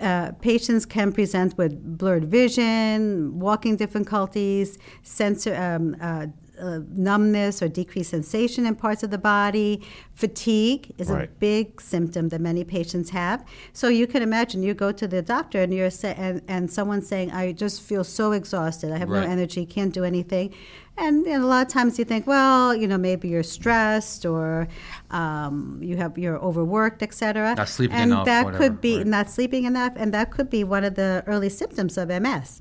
uh, 0.00 0.32
patients 0.40 0.84
can 0.86 1.12
present 1.12 1.56
with 1.56 1.98
blurred 1.98 2.24
vision, 2.24 3.38
walking 3.38 3.76
difficulties, 3.76 4.76
sensor 5.02 5.54
um, 5.54 5.94
uh, 6.00 6.26
uh, 6.60 6.80
numbness 6.94 7.62
or 7.62 7.68
decreased 7.68 8.10
sensation 8.10 8.66
in 8.66 8.74
parts 8.76 9.02
of 9.02 9.10
the 9.10 9.18
body. 9.18 9.80
Fatigue 10.14 10.92
is 10.98 11.10
a 11.10 11.28
big 11.40 11.80
symptom 11.80 12.28
that 12.28 12.40
many 12.40 12.62
patients 12.64 13.10
have. 13.10 13.44
So 13.72 13.88
you 13.88 14.06
can 14.06 14.22
imagine 14.22 14.62
you 14.62 14.74
go 14.74 14.92
to 14.92 15.08
the 15.08 15.22
doctor 15.22 15.62
and 15.62 15.72
you're 15.74 15.90
sa- 15.90 16.08
and, 16.16 16.42
and 16.48 16.70
someone's 16.70 17.06
saying, 17.08 17.30
"I 17.32 17.52
just 17.52 17.80
feel 17.82 18.04
so 18.04 18.32
exhausted. 18.32 18.92
I 18.92 18.98
have 18.98 19.08
Right. 19.08 19.24
no 19.26 19.30
energy. 19.32 19.64
Can't 19.66 19.92
do 19.94 20.04
anything." 20.04 20.52
And, 20.98 21.26
and 21.26 21.42
a 21.42 21.46
lot 21.46 21.66
of 21.66 21.72
times 21.72 21.98
you 21.98 22.04
think, 22.04 22.26
well, 22.26 22.74
you 22.76 22.86
know, 22.86 22.98
maybe 22.98 23.26
you're 23.28 23.42
stressed 23.42 24.26
or 24.26 24.68
um, 25.10 25.78
you 25.82 25.96
have 25.96 26.18
you're 26.18 26.38
overworked, 26.38 27.02
etc. 27.02 27.54
Not 27.56 27.68
sleeping 27.68 27.96
and 27.96 28.10
enough, 28.12 28.26
that 28.26 28.44
whatever, 28.44 28.62
could 28.62 28.80
be 28.82 28.98
right. 28.98 29.06
not 29.06 29.30
sleeping 29.30 29.64
enough, 29.64 29.94
and 29.96 30.12
that 30.12 30.30
could 30.30 30.50
be 30.50 30.64
one 30.64 30.84
of 30.84 30.94
the 30.96 31.24
early 31.26 31.48
symptoms 31.48 31.96
of 31.96 32.08
MS. 32.10 32.60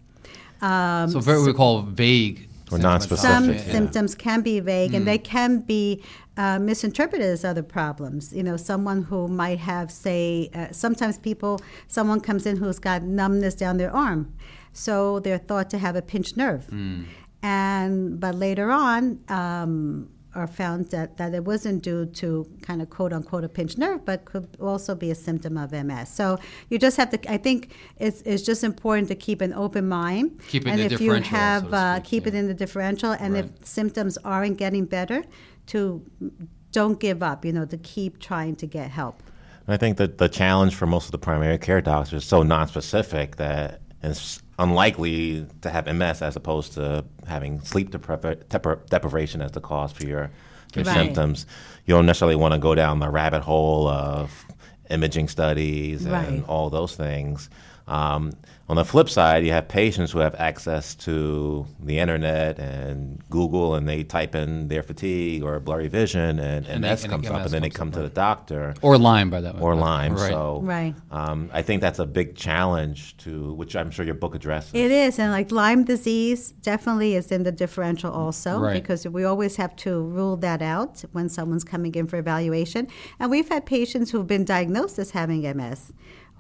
Um, 0.62 1.10
So 1.10 1.20
very 1.20 1.40
what 1.40 1.48
we 1.48 1.54
call 1.54 1.82
vague 1.82 2.48
Or 2.72 2.80
symptoms. 2.80 3.06
nonspecific. 3.08 3.18
some 3.22 3.50
Yeah. 3.50 3.72
symptoms 3.72 4.16
can 4.16 4.42
be 4.42 4.60
vague 4.60 4.92
Hmm. 4.92 4.98
and 4.98 5.08
they 5.08 5.18
can 5.18 5.60
be 5.60 6.02
uh, 6.38 6.58
misinterpreted 6.60 7.28
as 7.28 7.44
other 7.44 7.62
problems. 7.64 8.32
You 8.34 8.42
know, 8.44 8.56
someone 8.58 9.04
who 9.04 9.28
might 9.28 9.60
have, 9.60 9.92
say, 9.92 10.50
uh, 10.56 10.68
sometimes 10.72 11.18
people, 11.18 11.60
someone 11.88 12.20
comes 12.22 12.46
in 12.46 12.56
who's 12.58 12.80
got 12.80 13.04
numbness 13.04 13.54
down 13.54 13.78
their 13.78 13.94
arm. 13.94 14.32
So 14.74 15.20
they're 15.20 15.38
thought 15.38 15.70
to 15.72 15.78
have 15.78 15.96
a 15.98 16.02
pinched 16.02 16.38
nerve. 16.38 16.66
Hmm. 16.70 17.02
And, 17.44 18.20
but 18.20 18.36
later 18.36 18.72
on, 18.72 19.20
um, 19.28 20.08
are 20.34 20.48
found 20.48 20.88
that, 20.92 21.18
that 21.18 21.34
it 21.34 21.44
wasn't 21.44 21.84
due 21.84 22.06
to 22.06 22.48
kind 22.62 22.82
of 22.82 22.90
quote 22.90 23.12
unquote 23.14 23.44
a 23.44 23.50
pinched 23.50 23.78
nerve, 23.78 24.06
but 24.06 24.26
could 24.26 24.48
also 24.62 24.96
be 24.96 25.12
a 25.12 25.16
symptom 25.16 25.58
of 25.58 25.72
MS. 25.72 26.10
So 26.10 26.40
you 26.70 26.80
just 26.80 26.98
have 26.98 27.10
to, 27.12 27.32
I 27.32 27.38
think 27.38 27.74
it's, 27.98 28.22
it's 28.22 28.44
just 28.44 28.64
important 28.64 29.08
to 29.10 29.16
keep 29.16 29.42
an 29.42 29.54
open 29.54 29.88
mind. 29.90 30.40
Keep 30.48 30.64
it 30.64 30.68
in 30.68 30.72
and 30.74 30.82
the 30.82 30.86
if 30.86 31.02
you 31.02 31.08
differential, 31.08 31.38
have, 31.38 31.64
so 31.64 31.70
to 31.70 31.76
uh, 31.76 31.96
speak, 31.96 32.04
keep 32.06 32.28
it 32.28 32.36
in 32.36 32.48
the 32.48 32.54
differential, 32.54 33.12
and 33.12 33.34
Right. 33.34 33.46
if 33.46 33.66
symptoms 33.66 34.18
aren't 34.24 34.58
getting 34.58 34.86
better, 34.86 35.24
to 35.68 36.02
don't 36.72 37.00
give 37.00 37.22
up. 37.22 37.44
You 37.46 37.52
know, 37.52 37.66
to 37.66 37.78
keep 37.78 38.20
trying 38.20 38.56
to 38.58 38.66
get 38.66 38.90
help. 38.92 39.22
I 39.68 39.78
think 39.78 39.98
that 39.98 40.18
the 40.18 40.28
challenge 40.28 40.76
for 40.76 40.86
most 40.88 41.06
of 41.06 41.12
the 41.12 41.18
primary 41.18 41.58
care 41.58 41.82
doctors 41.82 42.24
is 42.24 42.28
so 42.28 42.44
nonspecific 42.44 43.36
that 43.36 43.82
it's 44.04 44.42
unlikely 44.60 45.46
to 45.62 45.70
have 45.70 45.88
MS 45.88 46.22
as 46.22 46.36
opposed 46.36 46.74
to 46.74 47.04
having 47.28 47.62
sleep 47.62 47.92
depriva- 47.92 48.44
depri- 48.46 48.86
deprivation 48.90 49.42
as 49.42 49.52
the 49.52 49.62
cause 49.62 49.92
for 49.92 50.06
your, 50.06 50.32
your 50.76 50.86
Right. 50.86 50.94
symptoms. 50.94 51.46
You 51.86 51.96
don't 51.96 52.06
necessarily 52.06 52.36
want 52.36 52.54
to 52.54 52.60
go 52.60 52.76
down 52.76 53.00
the 53.00 53.10
rabbit 53.10 53.42
hole 53.42 53.88
of 53.88 54.32
imaging 54.90 55.28
studies 55.30 56.04
and 56.06 56.12
Right. 56.14 56.44
all 56.48 56.70
those 56.70 56.96
things. 56.96 57.50
Um, 57.92 58.32
on 58.70 58.78
the 58.78 58.86
flip 58.86 59.10
side, 59.10 59.46
you 59.46 59.52
have 59.52 59.68
patients 59.68 60.12
who 60.14 60.20
have 60.20 60.34
access 60.36 60.96
to 60.96 61.66
the 61.84 62.00
internet 62.00 62.58
and 62.58 63.22
Google, 63.30 63.76
and 63.76 63.84
they 63.90 64.02
type 64.04 64.34
in 64.34 64.70
their 64.70 64.82
fatigue 64.82 65.44
or 65.44 65.60
blurry 65.60 65.90
vision, 65.90 66.40
and, 66.40 66.66
and, 66.66 66.68
And 66.68 66.84
they- 66.86 66.90
MS 66.92 67.04
and 67.04 67.12
comes 67.12 67.28
up, 67.28 67.34
MS 67.34 67.46
and 67.48 67.54
then 67.54 67.62
they 67.64 67.70
come 67.70 67.90
up, 67.90 67.96
to 67.96 68.02
the 68.04 68.10
doctor 68.10 68.74
or 68.82 68.98
Lyme 68.98 69.30
by 69.30 69.42
that 69.42 69.56
way. 69.56 69.62
or 69.62 69.76
Lyme. 69.76 70.14
Right. 70.16 70.30
So 70.30 70.62
Right. 70.64 70.96
um, 71.12 71.50
I 71.52 71.62
think 71.64 71.82
that's 71.82 72.00
a 72.00 72.06
big 72.06 72.36
challenge 72.36 73.18
to 73.26 73.52
which 73.56 73.76
I'm 73.76 73.92
sure 73.92 74.06
your 74.06 74.16
book 74.16 74.36
addresses. 74.36 74.72
It 74.74 74.90
is, 74.92 75.20
and 75.20 75.32
like 75.34 75.52
Lyme 75.52 75.84
disease 75.84 76.54
definitely 76.62 77.16
is 77.16 77.30
in 77.30 77.44
the 77.44 77.52
differential 77.52 78.12
also, 78.12 78.58
Right. 78.58 78.82
because 78.82 79.06
we 79.06 79.26
always 79.26 79.58
have 79.58 79.76
to 79.78 80.02
rule 80.02 80.38
that 80.38 80.62
out 80.62 81.04
when 81.12 81.28
someone's 81.28 81.66
coming 81.66 81.94
in 81.96 82.08
for 82.08 82.16
evaluation. 82.18 82.88
And 83.20 83.30
we've 83.30 83.50
had 83.50 83.66
patients 83.66 84.12
who've 84.12 84.28
been 84.28 84.46
diagnosed 84.46 84.98
as 84.98 85.12
having 85.12 85.46
MS 85.46 85.92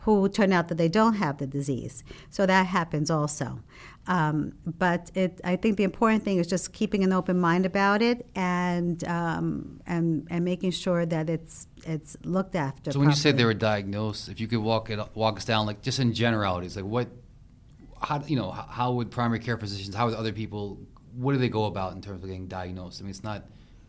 who 0.01 0.27
turn 0.29 0.51
out 0.51 0.67
that 0.67 0.77
they 0.77 0.89
don't 0.89 1.15
have 1.15 1.38
the 1.38 1.48
disease. 1.48 2.03
So 2.29 2.46
that 2.46 2.65
happens 2.67 3.12
also. 3.12 3.60
Um, 4.08 4.53
but 4.65 5.12
it, 5.13 5.39
I 5.43 5.55
think 5.55 5.77
the 5.77 5.84
important 5.84 6.24
thing 6.24 6.38
is 6.39 6.48
just 6.48 6.74
keeping 6.74 7.03
an 7.03 7.13
open 7.13 7.39
mind 7.39 7.67
about 7.67 8.01
it 8.01 8.25
and 8.36 9.03
um, 9.08 9.79
and 9.86 10.27
and 10.31 10.43
making 10.43 10.72
sure 10.72 11.05
that 11.05 11.29
it's 11.29 11.67
it's 11.86 12.17
looked 12.24 12.55
after. 12.55 12.91
So 12.91 13.00
when 13.00 13.10
you 13.10 13.15
say 13.15 13.31
they 13.31 13.46
were 13.46 13.53
diagnosed, 13.53 14.27
if 14.27 14.39
you 14.39 14.48
could 14.48 14.60
walk 14.60 14.89
it 14.89 15.00
walk 15.13 15.38
us 15.38 15.46
down, 15.46 15.67
like 15.67 15.84
just 15.84 16.00
in 16.00 16.13
generalities, 16.13 16.75
like 16.75 16.86
what, 16.86 17.10
how 18.01 18.24
you 18.25 18.38
know, 18.38 18.50
how, 18.50 18.93
would 18.93 19.12
primary 19.12 19.39
care 19.39 19.58
physicians, 19.58 19.93
how 19.93 20.08
would 20.08 20.15
other 20.15 20.34
people, 20.34 20.79
what 21.13 21.34
do 21.34 21.38
they 21.38 21.50
go 21.50 21.65
about 21.65 21.93
in 21.93 22.01
terms 22.01 22.24
of 22.24 22.29
getting 22.29 22.48
diagnosed? 22.48 23.01
I 23.01 23.03
mean, 23.03 23.12
it's 23.12 23.24
not 23.24 23.46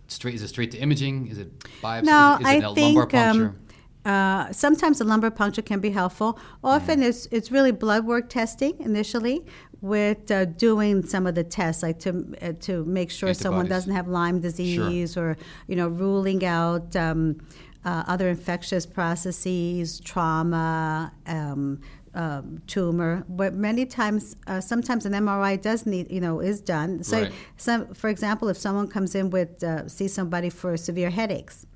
straight. 0.08 0.34
Is 0.34 0.42
it 0.42 0.48
straight 0.48 0.72
to 0.72 0.78
imaging? 0.78 1.28
Is 1.28 1.38
it 1.38 1.58
biopsy? 1.80 2.04
No, 2.04 2.34
is 2.34 2.40
it, 2.40 2.42
is 2.42 2.62
it 2.62 2.64
I 2.64 2.70
a 2.70 2.74
think 2.74 2.96
lumbar 2.96 3.06
puncture? 3.06 3.46
um, 3.46 3.58
uh, 4.04 4.52
sometimes 4.52 5.00
a 5.00 5.04
lumbar 5.04 5.30
puncture 5.30 5.62
can 5.62 5.80
be 5.80 5.90
helpful. 5.90 6.38
Often 6.64 7.00
Mm. 7.00 7.08
it's 7.08 7.26
it's 7.30 7.50
really 7.52 7.72
blood 7.72 8.04
work 8.04 8.28
testing 8.28 8.74
initially, 8.80 9.44
with 9.80 10.30
uh, 10.30 10.44
doing 10.44 11.04
some 11.06 11.26
of 11.26 11.34
the 11.34 11.44
tests, 11.44 11.82
like 11.82 11.98
to 12.00 12.10
uh, 12.42 12.52
to 12.60 12.84
make 12.84 13.10
sure 13.10 13.32
someone 13.34 13.66
doesn't 13.68 13.92
have 13.92 14.08
Lyme 14.08 14.40
disease, 14.40 15.16
or 15.16 15.36
you 15.68 15.76
know, 15.76 15.88
ruling 15.88 16.44
out. 16.44 16.94
Um, 16.96 17.38
uh, 17.84 18.04
other 18.06 18.28
infectious 18.28 18.86
processes, 18.86 19.98
trauma, 20.00 21.12
um, 21.26 21.80
um, 22.14 22.62
tumor, 22.68 23.24
but 23.28 23.54
many 23.54 23.84
times, 23.86 24.36
uh, 24.46 24.60
sometimes 24.60 25.04
an 25.04 25.12
MRI 25.14 25.60
does 25.60 25.84
need, 25.84 26.08
you 26.08 26.20
know, 26.20 26.38
is 26.38 26.60
done. 26.60 27.02
So, 27.02 27.22
Right. 27.22 27.32
some, 27.56 27.92
for 27.94 28.08
example, 28.08 28.48
if 28.48 28.56
someone 28.56 28.86
comes 28.86 29.14
in 29.16 29.30
with, 29.30 29.64
uh, 29.64 29.88
see 29.88 30.06
somebody 30.06 30.48
for 30.50 30.76
severe 30.76 31.10
headaches, 31.10 31.66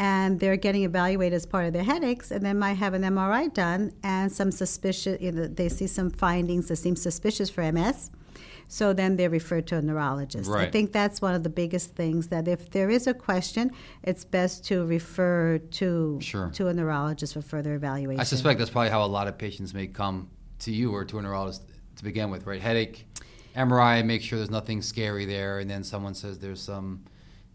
and 0.00 0.40
they're 0.40 0.56
getting 0.56 0.82
evaluated 0.84 1.36
as 1.36 1.44
part 1.44 1.66
of 1.66 1.74
their 1.74 1.84
headaches, 1.84 2.30
and 2.30 2.44
they 2.44 2.54
might 2.54 2.78
have 2.78 2.94
an 2.94 3.02
MRI 3.02 3.52
done, 3.52 3.92
and 4.02 4.32
some 4.32 4.50
suspicious, 4.50 5.20
you 5.20 5.30
know, 5.30 5.46
they 5.46 5.68
see 5.68 5.86
some 5.86 6.10
findings 6.10 6.68
that 6.68 6.76
seem 6.76 6.96
suspicious 6.96 7.50
for 7.50 7.60
MS. 7.70 8.10
So 8.66 8.94
then 8.94 9.16
they're 9.16 9.28
referred 9.28 9.66
to 9.66 9.76
a 9.76 9.82
neurologist. 9.82 10.48
I 10.50 10.70
think 10.70 10.92
that's 10.92 11.20
one 11.20 11.34
of 11.34 11.42
the 11.42 11.50
biggest 11.50 11.96
things 11.96 12.28
that 12.28 12.48
if 12.48 12.70
there 12.70 12.88
is 12.88 13.06
a 13.08 13.12
question, 13.12 13.72
it's 14.02 14.24
best 14.24 14.64
to 14.66 14.86
refer 14.86 15.58
to 15.58 16.18
Sure. 16.22 16.48
to 16.54 16.68
a 16.68 16.72
neurologist 16.72 17.34
for 17.34 17.42
further 17.42 17.74
evaluation. 17.74 18.20
I 18.20 18.24
suspect 18.24 18.58
that's 18.58 18.70
probably 18.70 18.90
how 18.90 19.04
a 19.04 19.06
lot 19.18 19.28
of 19.28 19.36
patients 19.36 19.74
may 19.74 19.86
come 19.86 20.30
to 20.60 20.72
you 20.72 20.94
or 20.94 21.04
to 21.04 21.18
a 21.18 21.22
neurologist 21.22 21.64
to 21.96 22.04
begin 22.04 22.30
with, 22.30 22.46
right? 22.46 22.62
Headache, 22.62 23.06
MRI, 23.54 24.02
make 24.02 24.22
sure 24.22 24.38
there's 24.38 24.50
nothing 24.50 24.80
scary 24.80 25.26
there, 25.26 25.58
and 25.58 25.68
then 25.68 25.84
someone 25.84 26.14
says 26.14 26.38
there's 26.38 26.62
some 26.62 27.02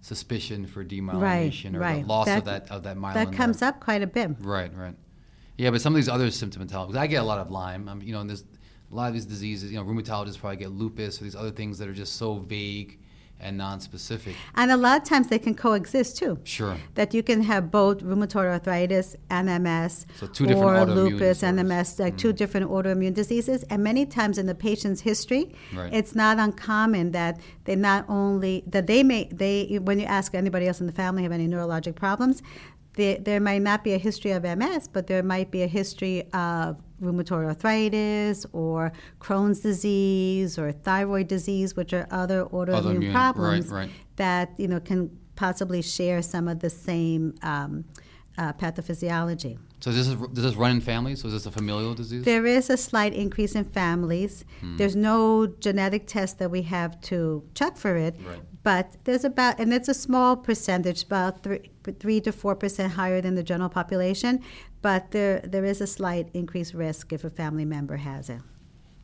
suspicion 0.05 0.67
for 0.67 0.85
demyelination 0.85 1.75
or 1.75 1.79
right. 1.79 2.01
the 2.03 2.07
loss 2.07 2.27
That- 2.27 2.37
of 2.39 2.45
that 2.45 2.69
of 2.71 2.83
that 2.83 2.95
myelin. 2.97 3.13
that 3.15 3.33
comes 3.33 3.59
there. 3.59 3.69
up 3.69 3.79
quite 3.79 4.03
a 4.03 4.07
bit. 4.07 4.31
Right, 4.39 4.71
right. 4.77 4.95
Yeah, 5.57 5.71
but 5.71 5.81
some 5.81 5.93
of 5.93 5.95
these 5.95 6.09
other 6.09 6.27
symptomatology, 6.27 6.95
I 6.95 7.07
get 7.07 7.21
a 7.23 7.25
lot 7.25 7.39
of 7.39 7.49
Lyme. 7.49 7.87
I'm, 7.89 8.01
you 8.01 8.11
know, 8.13 8.19
and 8.19 8.29
there's 8.29 8.43
a 8.91 8.95
lot 8.95 9.07
of 9.07 9.13
these 9.13 9.25
diseases. 9.25 9.71
You 9.71 9.77
know, 9.79 9.85
rheumatologists 9.85 10.37
probably 10.37 10.57
get 10.57 10.71
lupus 10.71 11.19
or 11.19 11.23
these 11.23 11.35
other 11.35 11.49
things 11.49 11.77
that 11.79 11.87
are 11.87 11.93
just 11.93 12.17
so 12.17 12.35
vague 12.35 12.99
and 13.39 13.57
non-specific. 13.57 14.35
And 14.55 14.71
a 14.71 14.77
lot 14.77 15.01
of 15.01 15.07
times 15.07 15.27
they 15.27 15.39
can 15.39 15.55
coexist 15.55 16.17
too. 16.17 16.39
Sure. 16.43 16.77
That 16.95 17.13
you 17.13 17.21
can 17.21 17.43
have 17.43 17.69
both 17.71 17.99
rheumatoid 17.99 18.45
arthritis 18.45 19.15
and 19.29 19.47
MS, 19.63 20.05
So 20.15 20.27
two 20.27 20.45
different 20.45 20.89
or 20.89 20.93
lupus 20.93 21.43
and 21.43 21.57
disorders. 21.57 21.89
MS, 21.89 21.99
like 21.99 22.17
two 22.17 22.29
mm-hmm. 22.29 22.37
different 22.37 22.69
autoimmune 22.69 23.13
diseases. 23.13 23.63
And 23.63 23.83
many 23.83 24.05
times 24.05 24.37
in 24.37 24.45
the 24.45 24.55
patient's 24.55 25.01
history, 25.01 25.53
Right. 25.73 25.93
it's 25.93 26.15
not 26.15 26.39
uncommon 26.39 27.11
that 27.11 27.39
they 27.65 27.75
not 27.75 28.05
only 28.07 28.63
that 28.67 28.87
they 28.87 29.03
may 29.03 29.29
they 29.31 29.79
when 29.81 29.99
you 29.99 30.05
ask 30.05 30.33
anybody 30.33 30.67
else 30.67 30.79
in 30.79 30.87
the 30.87 30.93
family 30.93 31.23
have 31.23 31.31
any 31.31 31.47
neurologic 31.47 31.95
problems, 31.95 32.41
there, 32.95 33.17
there 33.17 33.39
might 33.39 33.61
not 33.61 33.83
be 33.83 33.93
a 33.93 33.97
history 33.97 34.31
of 34.31 34.43
MS, 34.43 34.87
but 34.87 35.07
there 35.07 35.23
might 35.23 35.51
be 35.51 35.61
a 35.63 35.67
history 35.67 36.23
of 36.33 36.77
rheumatoid 37.01 37.45
arthritis 37.45 38.45
or 38.53 38.91
Crohn's 39.19 39.59
disease 39.59 40.57
or 40.57 40.71
thyroid 40.71 41.27
disease, 41.27 41.75
which 41.75 41.93
are 41.93 42.07
other 42.11 42.45
autoimmune 42.45 42.83
Autoimmune, 42.83 43.11
problems 43.11 43.67
right. 43.69 43.89
that 44.15 44.51
you 44.57 44.67
know 44.67 44.79
can 44.79 45.09
possibly 45.35 45.81
share 45.81 46.21
some 46.21 46.47
of 46.47 46.59
the 46.59 46.69
same 46.69 47.35
um, 47.41 47.85
uh, 48.37 48.53
pathophysiology. 48.53 49.57
So 49.81 49.91
does 49.91 50.09
this, 50.09 50.29
does 50.33 50.43
this 50.43 50.55
run 50.55 50.71
in 50.71 50.81
families? 50.81 51.21
So 51.21 51.27
is 51.27 51.33
this 51.33 51.45
a 51.45 51.51
familial 51.51 51.93
disease? 51.93 52.23
There 52.23 52.45
is 52.45 52.69
a 52.69 52.77
slight 52.77 53.13
increase 53.13 53.53
in 53.55 53.65
families. 53.65 54.43
Hmm. 54.61 54.77
There's 54.77 54.95
no 54.95 55.47
genetic 55.47 56.07
test 56.07 56.39
that 56.39 56.49
we 56.49 56.63
have 56.63 56.99
to 57.01 57.43
check 57.53 57.77
for 57.77 57.95
it, 57.95 58.15
Right. 58.25 58.39
but 58.63 58.95
there's 59.03 59.23
about, 59.25 59.59
and 59.59 59.71
it's 59.73 59.87
a 59.87 59.93
small 59.93 60.37
percentage, 60.37 61.03
about 61.03 61.43
three, 61.43 61.69
three 61.99 62.19
to 62.21 62.31
four 62.31 62.55
percent 62.55 62.93
higher 62.93 63.21
than 63.21 63.35
the 63.35 63.43
general 63.43 63.69
population. 63.69 64.41
But 64.85 65.09
there, 65.09 65.39
there 65.53 65.65
is 65.65 65.81
a 65.81 65.87
slight 65.87 66.25
increased 66.35 66.75
risk 66.75 67.11
if 67.11 67.23
a 67.23 67.29
family 67.41 67.65
member 67.65 67.97
has 67.97 68.29
it. 68.29 68.41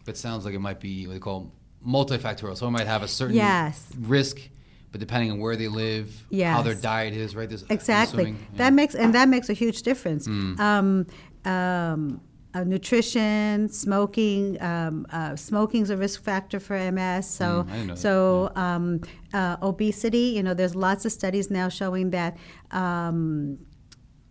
It 0.08 0.16
sounds 0.16 0.46
like 0.46 0.54
it 0.54 0.60
might 0.70 0.80
be 0.80 1.08
what 1.08 1.14
they 1.14 1.20
call 1.20 1.52
multifactorial. 1.84 2.56
Someone 2.56 2.74
might 2.74 2.86
have 2.96 3.02
a 3.02 3.08
certain 3.08 3.36
Yes. 3.36 3.88
risk, 4.00 4.38
but 4.92 5.00
depending 5.00 5.32
on 5.32 5.40
where 5.40 5.56
they 5.56 5.68
live, 5.68 6.08
how 6.56 6.62
their 6.62 6.76
diet 6.76 7.16
is, 7.16 7.36
right? 7.36 7.50
There's, 7.50 7.66
Exactly. 7.70 8.24
assuming, 8.26 8.36
yeah. 8.54 8.58
That 8.60 8.74
makes 8.74 8.94
and 8.94 9.16
that 9.16 9.28
makes 9.28 9.50
a 9.50 9.54
huge 9.54 9.82
difference. 9.82 10.28
Mm. 10.28 10.60
Um, 10.60 11.08
um, 11.52 12.22
uh, 12.54 12.64
nutrition, 12.66 13.68
smoking. 13.70 14.62
Um, 14.62 15.08
uh, 15.12 15.36
smoking's 15.36 15.90
a 15.90 15.98
risk 15.98 16.22
factor 16.22 16.60
for 16.60 16.76
MS. 16.76 17.26
So, 17.26 17.46
Mm, 17.46 17.70
I 17.70 17.72
didn't 17.72 17.88
know 17.88 17.94
that. 17.96 18.00
so 18.02 18.52
um, 18.56 19.02
uh, 19.34 19.56
obesity. 19.64 20.28
You 20.36 20.44
know, 20.44 20.54
there's 20.54 20.76
lots 20.76 21.06
of 21.06 21.12
studies 21.12 21.50
now 21.50 21.70
showing 21.70 22.12
that 22.12 22.38
um, 22.72 23.58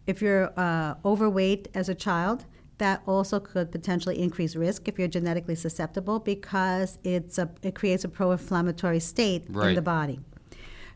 if 0.06 0.20
you're 0.22 0.52
uh, 0.58 0.94
overweight 1.04 1.68
as 1.74 1.88
a 1.88 1.94
child. 1.94 2.44
That 2.78 3.02
also 3.06 3.40
could 3.40 3.70
potentially 3.70 4.18
increase 4.18 4.56
risk 4.56 4.88
if 4.88 4.98
you're 4.98 5.06
genetically 5.06 5.54
susceptible 5.54 6.18
because 6.18 6.96
it's 7.04 7.36
a, 7.36 7.50
it 7.62 7.74
creates 7.74 8.04
a 8.04 8.08
pro-inflammatory 8.08 9.00
state 9.00 9.44
in 9.48 9.74
the 9.74 9.82
body. 9.82 10.20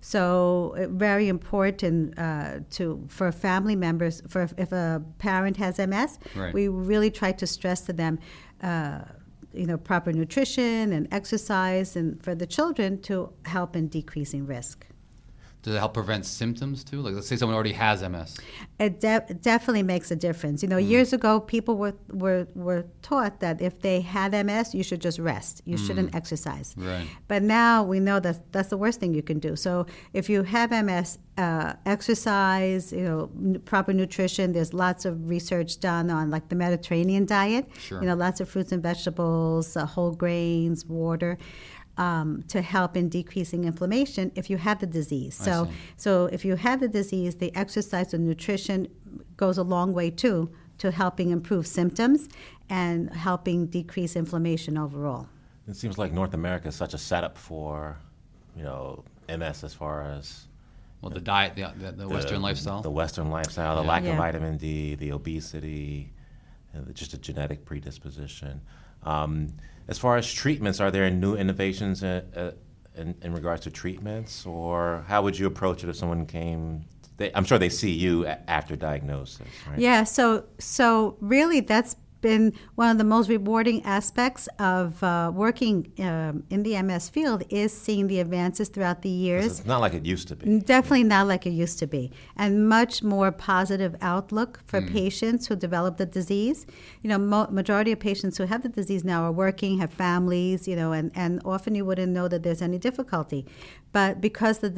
So 0.01 0.75
uh, 0.79 0.89
very 0.89 1.29
important 1.29 2.19
uh, 2.19 2.61
to 2.73 3.05
for 3.09 3.31
family 3.33 3.77
members. 3.77 4.23
For 4.29 4.43
if, 4.43 4.55
if 4.59 4.73
a 4.73 5.03
parent 5.19 5.57
has 5.59 5.79
MS, 5.79 6.19
Right. 6.35 6.55
we 6.55 6.69
really 6.69 7.11
try 7.11 7.33
to 7.33 7.47
stress 7.47 7.83
to 7.83 7.93
them, 7.93 8.19
uh, 8.63 9.01
you 9.53 9.67
know, 9.67 9.77
proper 9.79 10.13
nutrition 10.13 10.93
and 10.93 11.07
exercise, 11.13 11.97
and 11.97 12.23
for 12.23 12.35
the 12.35 12.47
children 12.47 13.01
to 13.03 13.31
help 13.45 13.77
in 13.77 13.89
decreasing 13.89 14.47
risk. 14.47 14.87
Does 15.65 15.75
it 15.75 15.79
help 15.79 15.95
prevent 15.95 16.25
symptoms 16.27 16.85
too? 16.85 17.01
Like, 17.01 17.15
let's 17.15 17.27
say 17.27 17.37
someone 17.37 17.55
already 17.55 17.73
has 17.73 18.03
MS. 18.03 18.37
It 18.79 19.01
de- 19.01 19.35
definitely 19.41 19.83
makes 19.83 20.11
a 20.11 20.17
difference. 20.17 20.63
You 20.63 20.69
know, 20.69 20.77
Mm. 20.77 20.89
years 20.95 21.13
ago, 21.13 21.41
people 21.41 21.75
were, 21.83 21.95
were 22.13 22.47
were 22.55 22.85
taught 23.01 23.41
that 23.41 23.63
if 23.63 23.81
they 23.81 23.99
had 24.03 24.35
MS, 24.35 24.75
you 24.75 24.83
should 24.89 25.01
just 25.01 25.19
rest. 25.19 25.63
You 25.65 25.77
shouldn't 25.79 26.15
exercise. 26.15 26.75
Mm. 26.75 26.87
Right. 26.87 27.07
But 27.29 27.43
now 27.43 27.83
we 27.83 27.99
know 27.99 28.21
that 28.21 28.53
that's 28.53 28.69
the 28.69 28.77
worst 28.85 29.01
thing 29.01 29.15
you 29.15 29.23
can 29.23 29.39
do. 29.39 29.57
So 29.57 29.87
if 30.13 30.29
you 30.29 30.43
have 30.43 30.71
MS, 30.71 31.19
uh, 31.39 31.73
exercise, 31.87 32.93
you 32.93 33.03
know, 33.03 33.31
n- 33.37 33.61
proper 33.65 33.93
nutrition. 33.93 34.53
There's 34.53 34.73
lots 34.73 35.05
of 35.05 35.29
research 35.29 35.81
done 35.81 36.11
on 36.11 36.31
like 36.31 36.49
the 36.49 36.55
Mediterranean 36.57 37.25
diet. 37.27 37.65
Sure. 37.79 38.01
You 38.01 38.07
know, 38.09 38.15
lots 38.15 38.41
of 38.41 38.49
fruits 38.49 38.71
and 38.73 38.83
vegetables, 38.83 39.77
uh, 39.77 39.85
whole 39.87 40.13
grains, 40.13 40.85
water. 40.87 41.37
Um, 41.97 42.43
to 42.49 42.61
help 42.61 42.97
in 42.97 43.09
decreasing 43.09 43.65
inflammation 43.67 44.33
if 44.35 44.51
you 44.51 44.57
have 44.57 44.81
the 44.81 44.87
disease. 44.87 45.41
I 45.41 45.45
So, 45.45 45.65
see. 45.67 45.71
so 45.97 46.25
if 46.33 46.45
you 46.45 46.57
have 46.57 46.81
the 46.81 46.89
disease, 46.89 47.37
the 47.37 47.55
exercise 47.55 48.13
and 48.13 48.27
nutrition 48.27 48.89
goes 49.37 49.59
a 49.59 49.63
long 49.63 49.93
way 49.93 50.11
too 50.11 50.51
to 50.79 50.91
helping 50.91 51.31
improve 51.31 51.69
symptoms 51.69 52.29
and 52.69 53.11
helping 53.15 53.67
decrease 53.67 54.17
inflammation 54.17 54.77
overall. 54.77 55.29
It 55.69 55.77
seems 55.77 55.97
like 55.97 56.13
North 56.13 56.35
America 56.35 56.67
is 56.67 56.75
such 56.75 56.95
a 56.95 56.99
setup 56.99 57.39
for, 57.39 57.97
you 58.57 58.65
know, 58.65 59.05
MS 59.29 59.63
as 59.63 59.73
far 59.73 60.03
as 60.03 60.49
Well, 61.01 61.11
the 61.13 61.21
diet, 61.21 61.55
the, 61.55 61.73
the, 61.79 61.93
the 61.93 62.09
Western 62.09 62.43
lifestyle. 62.43 62.81
the 62.83 62.91
Western 62.91 63.31
lifestyle, 63.31 63.77
the 63.77 63.83
Yeah. 63.83 63.89
lack 63.89 64.03
Yeah. 64.03 64.11
of 64.13 64.17
vitamin 64.19 64.57
D, 64.57 64.97
the 64.97 65.13
obesity, 65.13 66.13
and 66.73 66.87
the- 66.87 66.93
just 66.93 67.15
a 67.15 67.19
genetic 67.19 67.65
predisposition. 67.65 68.63
Um, 69.05 69.49
as 69.89 69.99
far 69.99 70.17
as 70.17 70.33
treatments, 70.33 70.81
are 70.81 70.91
there 70.91 71.09
new 71.11 71.37
innovations 71.37 72.03
uh, 72.03 72.23
uh, 72.35 72.51
in, 72.97 73.15
in 73.23 73.35
regards 73.35 73.63
to 73.63 73.71
treatments, 73.71 74.47
or 74.47 75.05
how 75.09 75.23
would 75.23 75.39
you 75.39 75.47
approach 75.47 75.85
it 75.85 75.91
if 75.91 75.97
someone 75.97 76.27
came? 76.27 76.85
They, 77.17 77.31
I'm 77.35 77.45
sure 77.45 77.59
they 77.59 77.69
see 77.69 77.91
you 77.91 78.27
after 78.27 78.77
diagnosis, 78.77 79.47
right? 79.69 79.79
Yeah, 79.79 80.05
so 80.05 80.45
so 80.59 81.17
really 81.21 81.61
that's 81.61 81.97
been 82.29 82.45
one 82.83 82.89
of 82.93 82.99
the 83.03 83.09
most 83.15 83.27
rewarding 83.29 83.79
aspects 83.99 84.49
of 84.59 84.87
uh, 85.03 85.31
working 85.45 85.77
um, 86.09 86.43
in 86.55 86.63
the 86.67 86.73
MS 86.89 87.05
field 87.17 87.41
is 87.63 87.71
seeing 87.87 88.05
the 88.13 88.19
advances 88.27 88.67
throughout 88.73 89.03
the 89.03 89.15
years. 89.27 89.47
It's 89.61 89.67
not 89.75 89.81
like 89.85 89.95
it 90.01 90.07
used 90.15 90.27
to 90.29 90.35
be. 90.37 90.45
Definitely 90.75 91.05
not 91.17 91.25
like 91.33 91.43
it 91.51 91.57
used 91.65 91.79
to 91.83 91.87
be, 91.97 92.05
and 92.43 92.51
much 92.79 92.95
more 93.15 93.31
positive 93.53 93.93
outlook 94.13 94.53
for 94.71 94.81
Hmm. 94.81 94.93
patients 95.01 95.43
who 95.49 95.55
develop 95.67 95.93
the 96.03 96.09
disease. 96.19 96.59
You 97.03 97.09
know, 97.11 97.19
mo- 97.33 97.51
majority 97.61 97.93
of 97.93 98.01
patients 98.11 98.35
who 98.39 98.45
have 98.53 98.63
the 98.67 98.73
disease 98.81 99.03
now 99.05 99.21
are 99.29 99.37
working, 99.47 99.73
have 99.85 99.93
families, 99.93 100.61
you 100.71 100.77
know, 100.81 100.91
and, 100.99 101.07
and 101.15 101.33
often 101.45 101.71
you 101.79 101.85
wouldn't 101.89 102.13
know 102.19 102.27
that 102.33 102.41
there's 102.45 102.63
any 102.71 102.79
difficulty, 102.89 103.41
but 103.93 104.11
because 104.29 104.57
the 104.65 104.71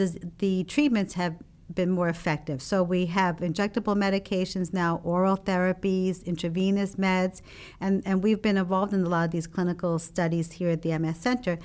the 0.44 0.54
treatments 0.74 1.12
have 1.22 1.34
been 1.72 1.90
more 1.90 2.08
effective. 2.08 2.62
So 2.62 2.82
we 2.82 3.06
have 3.06 3.38
injectable 3.38 3.96
medications 3.96 4.72
now, 4.72 5.00
oral 5.04 5.36
therapies, 5.36 6.24
intravenous 6.24 6.96
meds, 6.96 7.42
and, 7.80 8.02
and 8.06 8.22
we've 8.22 8.40
been 8.40 8.56
involved 8.56 8.92
in 8.92 9.04
a 9.04 9.08
lot 9.08 9.24
of 9.26 9.30
these 9.32 9.46
clinical 9.46 9.98
studies 9.98 10.52
here 10.52 10.70
at 10.70 10.82
the 10.82 10.96
MS 10.98 11.18
Center. 11.18 11.58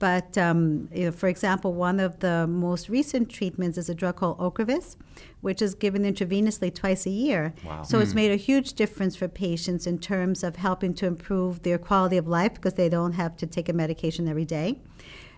But 0.00 0.38
um, 0.38 0.88
you 0.94 1.04
know, 1.04 1.12
for 1.12 1.28
example, 1.28 1.74
one 1.74 2.00
of 2.00 2.20
the 2.20 2.46
most 2.46 2.88
recent 2.88 3.28
treatments 3.28 3.76
is 3.76 3.90
a 3.90 3.94
drug 3.94 4.16
called 4.16 4.38
Ocrevus, 4.38 4.96
which 5.42 5.60
is 5.60 5.74
given 5.74 6.04
intravenously 6.04 6.74
twice 6.74 7.04
a 7.04 7.10
year. 7.10 7.52
Wow. 7.66 7.82
So 7.82 7.98
it's 7.98 8.14
made 8.14 8.30
a 8.30 8.36
huge 8.36 8.72
difference 8.72 9.14
for 9.14 9.28
patients 9.28 9.86
in 9.86 9.98
terms 9.98 10.42
of 10.42 10.56
helping 10.56 10.94
to 10.94 11.06
improve 11.06 11.62
their 11.64 11.76
quality 11.76 12.16
of 12.16 12.26
life 12.26 12.54
because 12.54 12.74
they 12.74 12.88
don't 12.88 13.12
have 13.12 13.36
to 13.36 13.46
take 13.46 13.68
a 13.68 13.74
medication 13.74 14.26
every 14.26 14.46
day. 14.46 14.80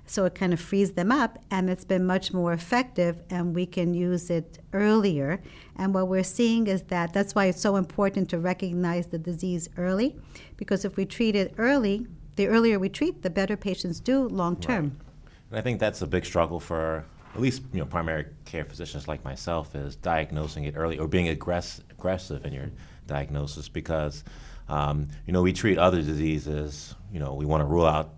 So 0.07 0.25
it 0.25 0.35
kind 0.35 0.53
of 0.53 0.61
frees 0.61 0.93
them 0.93 1.11
up, 1.13 1.39
and 1.51 1.71
it's 1.71 1.85
been 1.85 2.05
much 2.05 2.33
more 2.33 2.53
effective, 2.53 3.23
and 3.31 3.55
we 3.55 3.67
can 3.67 3.95
use 3.95 4.31
it 4.31 4.59
earlier. 4.73 5.41
And 5.77 5.95
what 5.95 6.09
we're 6.09 6.25
seeing 6.25 6.67
is 6.67 6.83
that 6.85 7.13
that's 7.13 7.35
why 7.35 7.47
it's 7.47 7.61
so 7.61 7.77
important 7.77 8.29
to 8.31 8.39
recognize 8.39 9.07
the 9.07 9.19
disease 9.19 9.69
early, 9.79 10.17
because 10.57 10.85
if 10.85 10.97
we 10.97 11.07
treat 11.07 11.35
it 11.35 11.55
early, 11.57 12.07
the 12.37 12.49
earlier 12.49 12.79
we 12.79 12.89
treat, 12.89 13.23
the 13.23 13.31
better 13.31 13.57
patients 13.57 14.01
do 14.01 14.29
long 14.29 14.57
term. 14.57 14.99
And 15.51 15.59
I 15.59 15.63
think 15.63 15.79
that's 15.81 16.03
a 16.03 16.07
big 16.07 16.25
struggle 16.25 16.61
for 16.61 17.05
at 17.35 17.41
least 17.41 17.63
you 17.73 17.81
know 17.81 17.87
primary 17.87 18.27
care 18.45 18.65
physicians 18.65 19.09
like 19.09 19.25
myself 19.25 19.75
is 19.75 19.97
diagnosing 19.97 20.65
it 20.65 20.75
early 20.77 20.99
or 20.99 21.09
being 21.09 21.35
aggress- 21.35 21.81
aggressive 21.91 22.45
in 22.45 22.53
your 22.53 22.71
diagnosis 23.07 23.69
because 23.69 24.25
Um, 24.69 25.09
you 25.27 25.33
know, 25.33 25.43
we 25.43 25.53
treat 25.53 25.77
other 25.77 26.01
diseases. 26.01 26.95
You 27.13 27.21
know, 27.21 27.35
we 27.35 27.45
want 27.45 27.61
to 27.61 27.67
rule 27.67 27.85
out, 27.85 28.15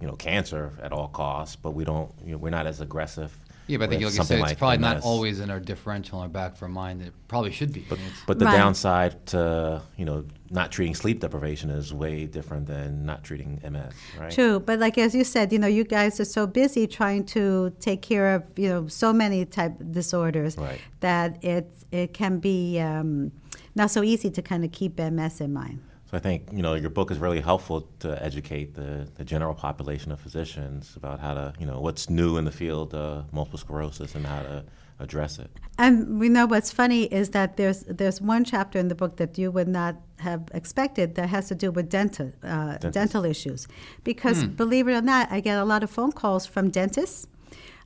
you 0.00 0.06
know, 0.06 0.14
cancer 0.14 0.72
at 0.82 0.92
all 0.92 1.08
costs, 1.08 1.56
but 1.56 1.72
we 1.72 1.84
don't. 1.84 2.10
You 2.24 2.32
know, 2.32 2.38
we're 2.38 2.50
not 2.50 2.66
as 2.66 2.80
aggressive. 2.80 3.36
Yeah, 3.66 3.76
but 3.76 3.84
I 3.84 3.88
think, 3.88 4.02
like 4.04 4.12
you 4.12 4.16
something 4.16 4.36
said, 4.38 4.42
it's 4.42 4.50
like 4.52 4.58
probably 4.58 4.78
not 4.78 5.02
always 5.02 5.40
in 5.40 5.50
our 5.50 5.60
differential 5.60 6.18
in 6.20 6.22
our 6.22 6.28
back 6.30 6.54
of 6.54 6.62
our 6.62 6.70
mind. 6.70 7.02
It 7.02 7.12
probably 7.28 7.50
should 7.52 7.70
be. 7.70 7.80
But, 7.86 7.98
I 7.98 8.00
mean, 8.00 8.06
it's- 8.08 8.22
but 8.26 8.38
the 8.38 8.46
Right. 8.46 8.56
downside 8.56 9.26
to 9.26 9.82
you 9.98 10.06
know 10.06 10.24
not 10.50 10.72
treating 10.72 10.94
sleep 10.94 11.20
deprivation 11.20 11.68
is 11.68 11.92
way 11.92 12.24
different 12.24 12.66
than 12.66 13.04
not 13.04 13.24
treating 13.24 13.60
MS, 13.62 13.92
right? 14.18 14.30
True, 14.32 14.58
but 14.60 14.78
like 14.78 14.96
as 14.96 15.14
you 15.14 15.22
said, 15.22 15.52
you 15.52 15.58
know, 15.58 15.66
you 15.66 15.84
guys 15.84 16.18
are 16.18 16.24
so 16.24 16.46
busy 16.46 16.86
trying 16.86 17.24
to 17.26 17.70
take 17.80 18.00
care 18.00 18.34
of 18.36 18.42
you 18.56 18.68
know 18.70 18.86
so 18.86 19.12
many 19.12 19.44
type 19.44 19.74
disorders 19.90 20.56
Right. 20.56 20.80
that 21.00 21.44
it 21.44 21.66
it 21.92 22.14
can 22.14 22.38
be 22.38 22.78
um, 22.80 23.32
not 23.74 23.90
so 23.90 24.02
easy 24.02 24.30
to 24.30 24.40
kind 24.40 24.64
of 24.64 24.72
keep 24.72 24.98
MS 24.98 25.42
in 25.42 25.52
mind. 25.52 25.80
So 26.10 26.16
I 26.16 26.20
think 26.20 26.48
you 26.52 26.62
know 26.62 26.74
your 26.74 26.90
book 26.90 27.10
is 27.10 27.18
really 27.18 27.40
helpful 27.40 27.86
to 28.00 28.22
educate 28.24 28.74
the, 28.74 29.08
the 29.16 29.24
general 29.24 29.54
population 29.54 30.10
of 30.10 30.18
physicians 30.18 30.96
about 30.96 31.20
how 31.20 31.34
to 31.34 31.52
you 31.60 31.66
know 31.66 31.80
what's 31.80 32.08
new 32.08 32.38
in 32.38 32.44
the 32.46 32.50
field 32.50 32.94
of 32.94 33.30
multiple 33.32 33.58
sclerosis 33.58 34.14
and 34.14 34.26
how 34.26 34.42
to 34.42 34.64
address 35.00 35.38
it. 35.38 35.50
And 35.76 36.18
we 36.18 36.28
know 36.28 36.46
what's 36.46 36.72
funny 36.72 37.04
is 37.04 37.30
that 37.30 37.56
there's 37.58 37.80
there's 37.80 38.22
one 38.22 38.44
chapter 38.44 38.78
in 38.78 38.88
the 38.88 38.94
book 38.94 39.16
that 39.16 39.36
you 39.36 39.50
would 39.50 39.68
not 39.68 39.96
have 40.20 40.48
expected 40.54 41.14
that 41.16 41.28
has 41.28 41.48
to 41.48 41.54
do 41.54 41.70
with 41.70 41.90
dental 41.90 42.32
uh, 42.42 42.78
dental 42.78 43.24
issues, 43.26 43.68
because 44.02 44.44
believe 44.44 44.88
it 44.88 44.94
or 44.94 45.02
not, 45.02 45.30
I 45.30 45.40
get 45.40 45.58
a 45.58 45.64
lot 45.64 45.82
of 45.82 45.90
phone 45.90 46.12
calls 46.12 46.46
from 46.46 46.70
dentists 46.70 47.26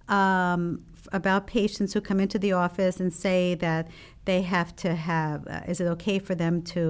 um, 0.09 0.85
f- 0.92 0.92
about 1.13 1.47
patients 1.47 1.93
who 1.95 2.01
come 2.01 2.21
into 2.21 2.39
the 2.39 2.53
office 2.53 3.01
and 3.01 3.13
say 3.13 3.55
that 3.57 3.89
they 4.25 4.43
have 4.43 4.75
to 4.77 4.95
have. 4.95 5.45
Uh, 5.49 5.61
is 5.67 5.81
it 5.81 5.87
okay 5.87 6.19
for 6.21 6.35
them 6.37 6.63
to 6.63 6.85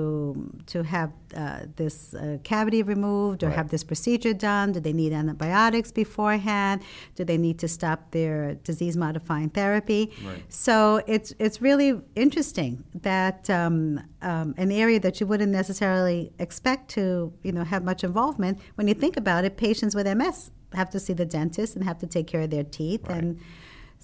to 0.67 0.83
have 0.83 1.11
uh, 1.35 1.61
this 1.77 2.13
uh, 2.15 2.37
cavity 2.45 2.83
removed 2.83 3.43
or 3.43 3.47
Right. 3.47 3.57
have 3.57 3.69
this 3.71 3.83
procedure 3.85 4.35
done? 4.35 4.73
Do 4.73 4.81
they 4.81 4.93
need 4.93 5.13
antibiotics 5.15 5.91
beforehand? 5.93 6.83
Do 7.15 7.25
they 7.25 7.39
need 7.39 7.59
to 7.61 7.69
stop 7.69 8.11
their 8.11 8.55
disease 8.57 8.97
modifying 8.99 9.49
therapy? 9.49 10.13
Right. 10.27 10.43
So 10.51 11.01
it's 11.07 11.33
it's 11.39 11.63
really 11.63 12.01
interesting 12.15 12.85
that 13.03 13.49
um, 13.49 14.01
um, 14.21 14.55
an 14.59 14.71
area 14.71 15.01
that 15.01 15.19
you 15.21 15.27
wouldn't 15.27 15.53
necessarily 15.53 16.33
expect 16.39 16.91
to 16.91 17.33
you 17.43 17.53
know 17.53 17.65
have 17.65 17.83
much 17.83 18.05
involvement. 18.05 18.59
When 18.75 18.89
you 18.89 18.95
think 18.95 19.17
about 19.17 19.45
it, 19.47 19.57
patients 19.57 19.95
with 19.95 20.07
MS 20.07 20.51
have 20.75 20.91
to 20.91 21.01
see 21.01 21.15
the 21.15 21.27
dentist 21.27 21.77
and 21.77 21.85
have 21.85 21.99
to 21.99 22.07
take 22.07 22.27
care 22.27 22.43
of 22.43 22.51
their 22.51 22.65
teeth, 22.65 23.05
Right. 23.09 23.19
and 23.19 23.39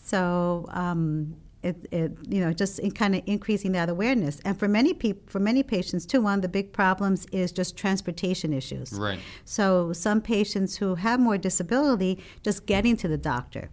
so 0.08 0.66
um, 0.70 1.36
it, 1.62 1.76
it 1.90 2.12
you 2.28 2.40
know 2.40 2.52
just 2.52 2.78
in 2.78 2.90
kind 2.92 3.14
of 3.16 3.22
increasing 3.26 3.72
that 3.72 3.88
awareness. 3.88 4.40
And 4.44 4.58
for 4.58 4.68
many 4.68 4.94
people, 4.94 5.22
for 5.26 5.40
many 5.40 5.62
patients 5.62 6.06
too, 6.06 6.20
one 6.22 6.38
of 6.38 6.42
the 6.42 6.48
big 6.48 6.72
problems 6.72 7.26
is 7.32 7.52
just 7.52 7.76
transportation 7.76 8.52
issues. 8.52 8.92
Right. 8.92 9.18
So 9.44 9.92
some 9.92 10.20
patients 10.20 10.76
who 10.76 10.94
have 10.96 11.20
more 11.20 11.38
disability, 11.38 12.22
just 12.42 12.66
getting 12.66 12.96
to 12.98 13.08
the 13.08 13.18
doctor. 13.18 13.70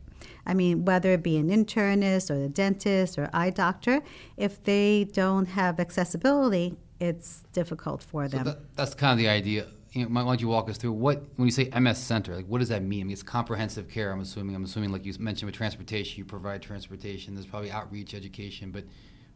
I 0.48 0.54
mean, 0.54 0.86
whether 0.86 1.12
it 1.12 1.24
be 1.24 1.38
an 1.38 1.50
internist 1.50 2.30
or 2.30 2.44
a 2.46 2.50
dentist 2.50 3.18
or 3.18 3.30
eye 3.34 3.50
doctor, 3.50 4.02
if 4.38 4.64
they 4.64 5.06
don't 5.12 5.48
have 5.48 5.80
accessibility, 5.80 6.78
it's 7.00 7.44
difficult 7.52 8.02
for 8.04 8.28
So 8.30 8.38
them. 8.38 8.46
that, 8.46 8.76
that's 8.76 8.94
kind 8.94 9.14
of 9.14 9.18
the 9.18 9.28
idea. 9.30 9.68
You 9.96 10.10
know, 10.10 10.10
why 10.10 10.24
don't 10.24 10.42
you 10.42 10.50
walk 10.50 10.70
us 10.70 10.78
through 10.78 10.92
what 10.92 11.24
when 11.38 11.48
you 11.48 11.52
say 11.52 11.70
MS 11.70 11.98
Center, 11.98 12.36
like 12.36 12.46
what 12.48 12.60
does 12.60 12.68
that 12.68 12.84
mean? 12.84 13.02
I 13.02 13.04
mean, 13.06 13.14
it's 13.14 13.24
comprehensive 13.24 13.88
care. 13.88 14.12
I'm 14.12 14.20
assuming. 14.20 14.54
I'm 14.54 14.66
assuming, 14.66 14.92
like 14.92 15.06
you 15.06 15.14
mentioned, 15.20 15.48
with 15.48 15.56
transportation, 15.56 16.18
you 16.18 16.26
provide 16.26 16.62
transportation. 16.62 17.34
There's 17.34 17.46
probably 17.46 17.72
outreach, 17.72 18.14
education, 18.14 18.72
but 18.72 18.84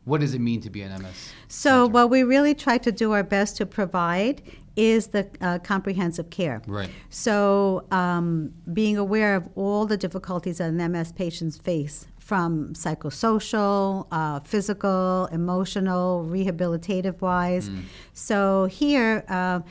what 0.03 0.19
does 0.19 0.33
it 0.33 0.39
mean 0.39 0.59
to 0.61 0.69
be 0.69 0.81
an 0.81 0.91
MS? 1.01 1.31
So, 1.47 1.69
center? 1.69 1.87
what 1.87 2.09
we 2.09 2.23
really 2.23 2.53
try 2.53 2.77
to 2.79 2.91
do 2.91 3.13
our 3.13 3.23
best 3.23 3.55
to 3.57 3.65
provide 3.65 4.41
is 4.75 5.07
the 5.07 5.29
uh, 5.39 5.59
comprehensive 5.59 6.29
care. 6.29 6.61
Right. 6.67 6.89
So, 7.09 7.85
um, 7.91 8.53
being 8.73 8.97
aware 8.97 9.35
of 9.35 9.47
all 9.55 9.85
the 9.85 9.97
difficulties 9.97 10.57
that 10.57 10.69
an 10.69 10.91
MS 10.91 11.13
patients 11.13 11.57
face 11.57 12.05
from 12.17 12.73
psychosocial, 12.73 14.07
uh, 14.11 14.39
physical, 14.41 15.27
emotional, 15.31 16.25
rehabilitative 16.29 17.21
wise. 17.21 17.69
So, 18.13 18.65
here, 18.65 19.23
uh, 19.29 19.61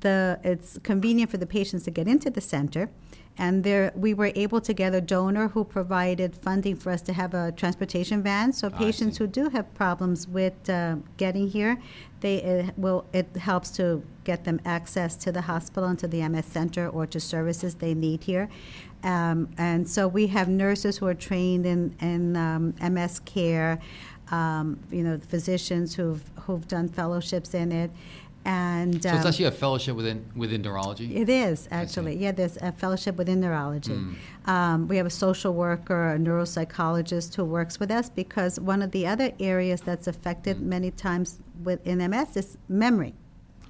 the, 0.00 0.38
it's 0.44 0.78
convenient 0.82 1.30
for 1.30 1.36
the 1.36 1.46
patients 1.46 1.84
to 1.84 1.90
get 1.90 2.06
into 2.06 2.30
the 2.30 2.40
center. 2.40 2.90
And 3.38 3.64
there, 3.64 3.90
we 3.94 4.12
were 4.12 4.32
able 4.34 4.60
to 4.60 4.74
get 4.74 4.94
a 4.94 5.00
donor 5.00 5.48
who 5.48 5.64
provided 5.64 6.36
funding 6.36 6.76
for 6.76 6.92
us 6.92 7.00
to 7.02 7.12
have 7.14 7.32
a 7.32 7.52
transportation 7.52 8.22
van. 8.22 8.52
So 8.52 8.66
I 8.68 8.70
patients 8.70 9.16
who 9.16 9.26
do 9.26 9.48
have 9.48 9.72
problems 9.74 10.28
with 10.28 10.68
uh, 10.68 10.96
getting 11.16 11.48
here, 11.48 11.80
they 12.20 12.36
it 12.36 12.76
will 12.76 13.06
it 13.14 13.34
helps 13.36 13.70
to 13.72 14.02
get 14.24 14.44
them 14.44 14.60
access 14.66 15.16
to 15.16 15.32
the 15.32 15.40
hospital 15.40 15.88
and 15.88 15.98
to 16.00 16.08
the 16.08 16.28
MS 16.28 16.44
center 16.46 16.88
or 16.88 17.06
to 17.06 17.18
services 17.18 17.76
they 17.76 17.94
need 17.94 18.24
here. 18.24 18.50
Um, 19.02 19.48
and 19.56 19.88
so 19.88 20.06
we 20.06 20.26
have 20.26 20.48
nurses 20.48 20.98
who 20.98 21.06
are 21.06 21.14
trained 21.14 21.64
in 21.64 21.96
in 22.00 22.36
um, 22.36 22.74
MS 22.82 23.20
care, 23.20 23.80
um, 24.30 24.78
you 24.90 25.02
know, 25.02 25.18
physicians 25.18 25.94
who've 25.94 26.22
who've 26.42 26.68
done 26.68 26.88
fellowships 26.88 27.54
in 27.54 27.72
it, 27.72 27.90
and 28.44 29.02
So 29.02 29.10
um, 29.10 29.16
it's 29.16 29.26
actually 29.26 29.44
a 29.46 29.50
fellowship 29.50 29.94
within 29.96 30.24
within 30.34 30.62
neurology. 30.62 31.14
it 31.16 31.28
is 31.28 31.68
actually. 31.70 32.16
Yeah, 32.16 32.32
there's 32.32 32.56
a 32.56 32.72
fellowship 32.72 33.16
within 33.16 33.40
neurology. 33.40 33.92
Mm. 33.92 34.14
Um, 34.46 34.88
we 34.88 34.96
have 34.96 35.06
a 35.06 35.10
social 35.26 35.52
worker, 35.52 36.12
a 36.14 36.18
neuropsychologist 36.18 37.34
who 37.36 37.44
works 37.44 37.78
with 37.80 37.90
us 37.90 38.08
because 38.10 38.58
one 38.60 38.82
of 38.82 38.90
the 38.92 39.06
other 39.06 39.32
areas 39.38 39.80
that's 39.82 40.06
affected 40.06 40.56
Mm. 40.56 40.62
many 40.62 40.90
times 40.90 41.38
with 41.62 41.84
MS 41.86 42.36
is 42.36 42.56
memory. 42.68 43.14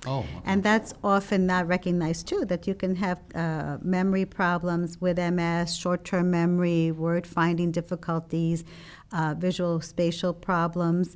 Oh, 0.06 0.20
okay. 0.20 0.28
And 0.46 0.62
that's 0.62 0.94
often 1.04 1.46
not 1.46 1.66
recognized 1.68 2.26
too, 2.26 2.44
that 2.46 2.66
you 2.66 2.74
can 2.74 2.96
have 2.96 3.18
uh, 3.34 3.76
memory 3.82 4.24
problems 4.24 4.98
with 5.00 5.18
MS, 5.18 5.76
short 5.76 6.04
term 6.04 6.30
memory, 6.30 6.90
word 6.90 7.26
finding 7.26 7.70
difficulties, 7.70 8.64
uh, 9.12 9.34
visual 9.36 9.80
spatial 9.82 10.32
problems. 10.32 11.14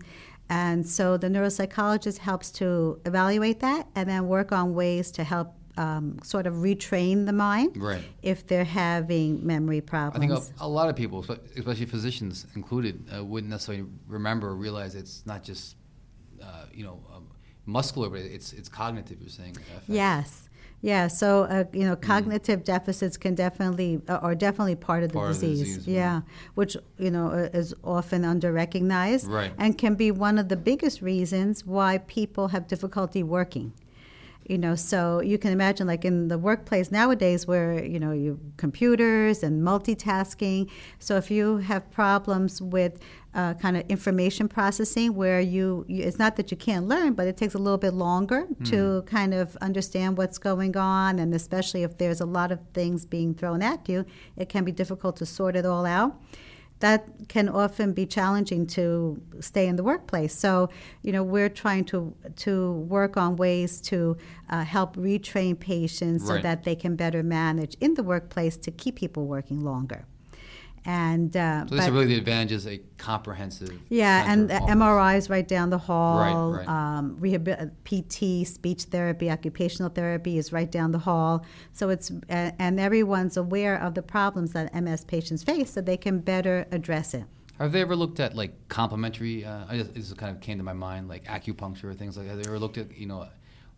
And 0.49 0.87
so 0.87 1.17
the 1.17 1.29
neuropsychologist 1.29 2.19
helps 2.19 2.51
to 2.53 3.01
evaluate 3.07 3.61
that 3.61 3.87
and 3.95 4.09
then 4.09 4.29
work 4.29 4.53
on 4.53 4.75
ways 4.75 5.11
to 5.13 5.25
help 5.25 5.55
um, 5.77 6.19
sort 6.23 6.47
of 6.47 6.55
retrain 6.55 7.27
the 7.27 7.33
mind 7.33 7.77
Right. 7.77 8.05
if 8.23 8.47
they're 8.47 8.65
having 8.65 9.45
memory 9.45 9.81
problems. 9.81 10.17
I 10.17 10.37
think 10.45 10.55
a, 10.61 10.65
a 10.65 10.69
lot 10.69 10.89
of 10.89 10.95
people, 10.97 11.25
especially 11.57 11.87
physicians 11.87 12.47
included, 12.55 13.05
uh, 13.15 13.25
wouldn't 13.25 13.51
necessarily 13.51 13.85
remember 14.07 14.49
or 14.51 14.55
realize 14.55 14.95
it's 14.95 15.25
not 15.27 15.43
just, 15.43 15.77
uh, 16.43 16.67
you 16.73 16.85
know, 16.85 17.01
um, 17.13 17.27
muscular, 17.67 18.09
but 18.09 18.21
it's 18.21 18.53
it's 18.53 18.69
cognitive. 18.69 19.21
You're 19.21 19.31
saying. 19.31 19.57
Yes. 19.89 20.49
Yeah, 20.85 21.09
so 21.09 21.44
uh, 21.44 21.64
you 21.73 21.85
know, 21.88 21.97
cognitive 21.97 22.62
deficits 22.62 23.16
can 23.16 23.35
definitely 23.35 24.03
uh, 24.07 24.18
are 24.27 24.35
definitely 24.35 24.77
part 24.77 25.03
of 25.03 25.12
the 25.12 25.18
Part 25.18 25.31
of 25.31 25.40
the 25.40 25.47
disease. 25.47 25.77
disease, 25.79 25.88
yeah, 25.88 26.20
which 26.57 26.77
you 26.99 27.11
know 27.11 27.31
is 27.31 27.73
often 27.83 28.20
underrecognized, 28.23 29.27
Right. 29.31 29.51
and 29.57 29.79
can 29.79 29.94
be 29.94 30.11
one 30.11 30.37
of 30.38 30.51
the 30.51 30.57
biggest 30.59 31.01
reasons 31.01 31.64
why 31.64 31.99
people 32.18 32.49
have 32.49 32.66
difficulty 32.68 33.23
working. 33.23 33.73
You 34.47 34.59
know, 34.59 34.75
so 34.75 35.23
you 35.23 35.38
can 35.38 35.53
imagine, 35.53 35.87
like 35.87 36.05
in 36.05 36.29
the 36.29 36.37
workplace 36.37 36.92
nowadays, 36.92 37.47
where 37.47 37.83
you 37.83 37.99
know 37.99 38.12
you 38.12 38.38
computers 38.59 39.42
and 39.42 39.62
multitasking. 39.62 40.68
So 40.99 41.16
if 41.16 41.31
you 41.31 41.47
have 41.70 41.90
problems 41.90 42.61
with 42.61 43.01
uh, 43.35 43.55
kind 43.55 43.77
of 43.77 43.85
information 43.88 44.49
processing, 44.49 45.14
where 45.14 45.40
you, 45.40 45.85
you 45.88 46.03
it's 46.05 46.18
not 46.18 46.37
that 46.37 46.51
you 46.51 46.57
can't 46.57 46.87
learn, 46.87 47.14
but 47.14 47.27
it 47.27 47.37
takes 47.37 47.55
a 47.55 47.59
little 47.59 47.79
bit 47.79 47.94
longer 47.94 48.47
to 48.64 49.03
kind 49.07 49.35
of 49.35 49.57
understand 49.57 50.16
what's 50.16 50.38
going 50.38 50.77
on, 50.77 51.18
and 51.18 51.35
especially 51.35 51.83
if 51.83 51.99
there's 51.99 52.20
a 52.20 52.27
lot 52.27 52.53
of 52.53 52.61
things 52.73 53.05
being 53.05 53.35
thrown 53.35 53.62
at 53.62 53.88
you, 53.88 54.05
it 54.37 54.49
can 54.49 54.64
be 54.64 54.73
difficult 54.73 55.16
to 55.16 55.27
sort 55.27 55.57
it 55.57 55.66
all 55.66 55.87
out 55.87 56.16
that 56.81 57.29
can 57.29 57.49
often 57.49 57.92
be 57.92 58.05
challenging 58.05 58.66
to 58.66 59.20
stay 59.40 59.66
in 59.68 59.77
the 59.77 59.83
workplace. 59.83 60.37
So, 60.37 60.68
you 61.03 61.12
know, 61.12 61.23
we're 61.23 61.49
trying 61.49 61.85
to 61.87 62.14
to 62.37 62.73
work 62.73 63.16
on 63.16 63.37
ways 63.37 63.81
to 63.83 64.16
uh, 64.51 64.64
help 64.64 64.97
retrain 64.97 65.59
patients 65.59 66.27
so 66.27 66.35
that 66.42 66.64
they 66.64 66.75
can 66.75 66.97
better 66.97 67.23
manage 67.23 67.75
in 67.81 67.94
the 67.94 68.03
workplace 68.03 68.57
to 68.59 68.70
keep 68.70 68.97
people 68.97 69.27
working 69.27 69.61
longer. 69.61 70.07
And 70.87 71.35
uh, 71.37 71.66
So 71.66 71.75
this 71.77 71.85
is 71.85 71.90
but- 71.90 71.94
really 71.94 72.07
the 72.07 72.18
advantage 72.18 72.53
is 72.53 72.66
a 72.66 72.79
comprehensive. 72.99 73.81
yeah, 73.88 74.31
and. 74.31 74.51
MRIs 74.51 75.31
right 75.31 75.47
down 75.47 75.70
the 75.70 75.79
hall. 75.79 76.53
right. 76.53 76.68
Um, 76.68 77.16
rehabil- 77.20 77.70
PT, 77.85 78.47
speech 78.47 78.85
therapy, 78.85 79.31
occupational 79.31 79.88
therapy 79.90 80.37
is 80.37 80.53
right 80.53 80.70
down 80.70 80.92
the 80.92 80.99
hall. 80.99 81.44
So 81.73 81.88
it's 81.88 82.11
a- 82.29 82.53
and 82.59 82.79
everyone's 82.79 83.37
aware 83.37 83.81
of 83.81 83.94
the 83.94 84.03
problems 84.03 84.53
that 84.53 84.75
MS 84.75 85.05
patients 85.05 85.42
face, 85.42 85.70
so 85.70 85.81
they 85.81 85.97
can 85.97 86.18
better 86.20 86.66
address 86.70 87.14
it. 87.14 87.25
Have 87.59 87.73
they 87.73 87.81
ever 87.83 87.94
looked 87.97 88.18
at 88.20 88.35
like 88.35 88.68
complementary? 88.68 89.44
Uh, 89.44 89.64
I 89.68 89.79
just, 89.79 89.94
this 89.94 90.12
kind 90.14 90.35
of 90.35 90.40
came 90.42 90.59
to 90.59 90.64
my 90.64 90.73
mind, 90.73 91.09
like 91.09 91.25
acupuncture 91.25 91.85
or 91.85 91.94
things 91.94 92.16
like. 92.16 92.27
that. 92.27 92.35
Have 92.35 92.42
they 92.42 92.49
ever 92.49 92.59
looked 92.59 92.79
at 92.79 92.97
you 92.99 93.07
know 93.07 93.27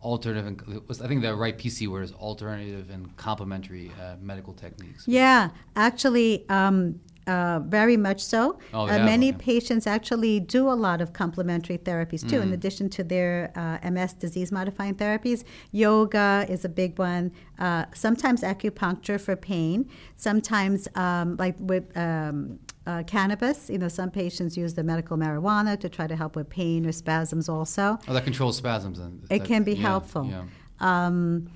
alternative? 0.07 0.45
And, 0.47 0.87
was- 0.87 1.01
I 1.01 1.07
think 1.07 1.21
the 1.21 1.35
right 1.35 1.57
PC 1.57 1.87
word 1.87 2.03
is 2.03 2.13
alternative 2.13 2.89
and 2.89 3.15
complementary 3.17 3.91
uh, 4.01 4.15
medical 4.21 4.53
techniques. 4.53 5.07
Yeah, 5.07 5.49
actually, 5.75 6.45
um, 6.49 6.99
uh, 7.27 7.59
very 7.59 7.97
much 7.97 8.21
so. 8.23 8.57
Oh, 8.73 8.87
uh, 8.87 8.97
many 9.13 9.29
okay. 9.29 9.37
patients 9.37 9.85
actually 9.87 10.39
do 10.39 10.69
a 10.69 10.77
lot 10.87 11.01
of 11.01 11.13
complementary 11.13 11.77
therapies 11.77 12.21
too, 12.27 12.39
Mm. 12.39 12.43
in 12.43 12.53
addition 12.53 12.89
to 12.89 13.03
their 13.03 13.51
uh, 13.55 13.89
MS 13.91 14.13
disease 14.13 14.51
modifying 14.51 14.95
therapies. 14.95 15.43
Yoga 15.71 16.45
is 16.49 16.63
a 16.65 16.69
big 16.69 16.97
one. 16.97 17.31
Uh, 17.59 17.85
sometimes 17.93 18.41
acupuncture 18.41 19.19
for 19.19 19.35
pain. 19.35 19.89
Sometimes, 20.15 20.87
um, 20.95 21.35
like 21.37 21.55
with 21.59 21.85
um, 21.97 22.59
uh, 22.85 23.03
cannabis, 23.03 23.69
you 23.69 23.77
know, 23.77 23.87
some 23.89 24.09
patients 24.09 24.55
use 24.57 24.73
the 24.75 24.83
medical 24.83 25.17
marijuana 25.17 25.77
to 25.79 25.89
try 25.89 26.07
to 26.07 26.15
help 26.15 26.35
with 26.35 26.49
pain 26.49 26.85
or 26.85 26.91
spasms 26.91 27.49
also. 27.49 27.97
Oh, 28.07 28.13
that 28.13 28.23
controls 28.23 28.57
spasms. 28.57 28.97
Then 28.99 29.19
It 29.29 29.39
That- 29.39 29.47
can 29.47 29.63
be 29.63 29.73
yeah, 29.73 29.81
helpful. 29.89 30.25
Yeah. 30.25 30.43
Um, 30.79 31.47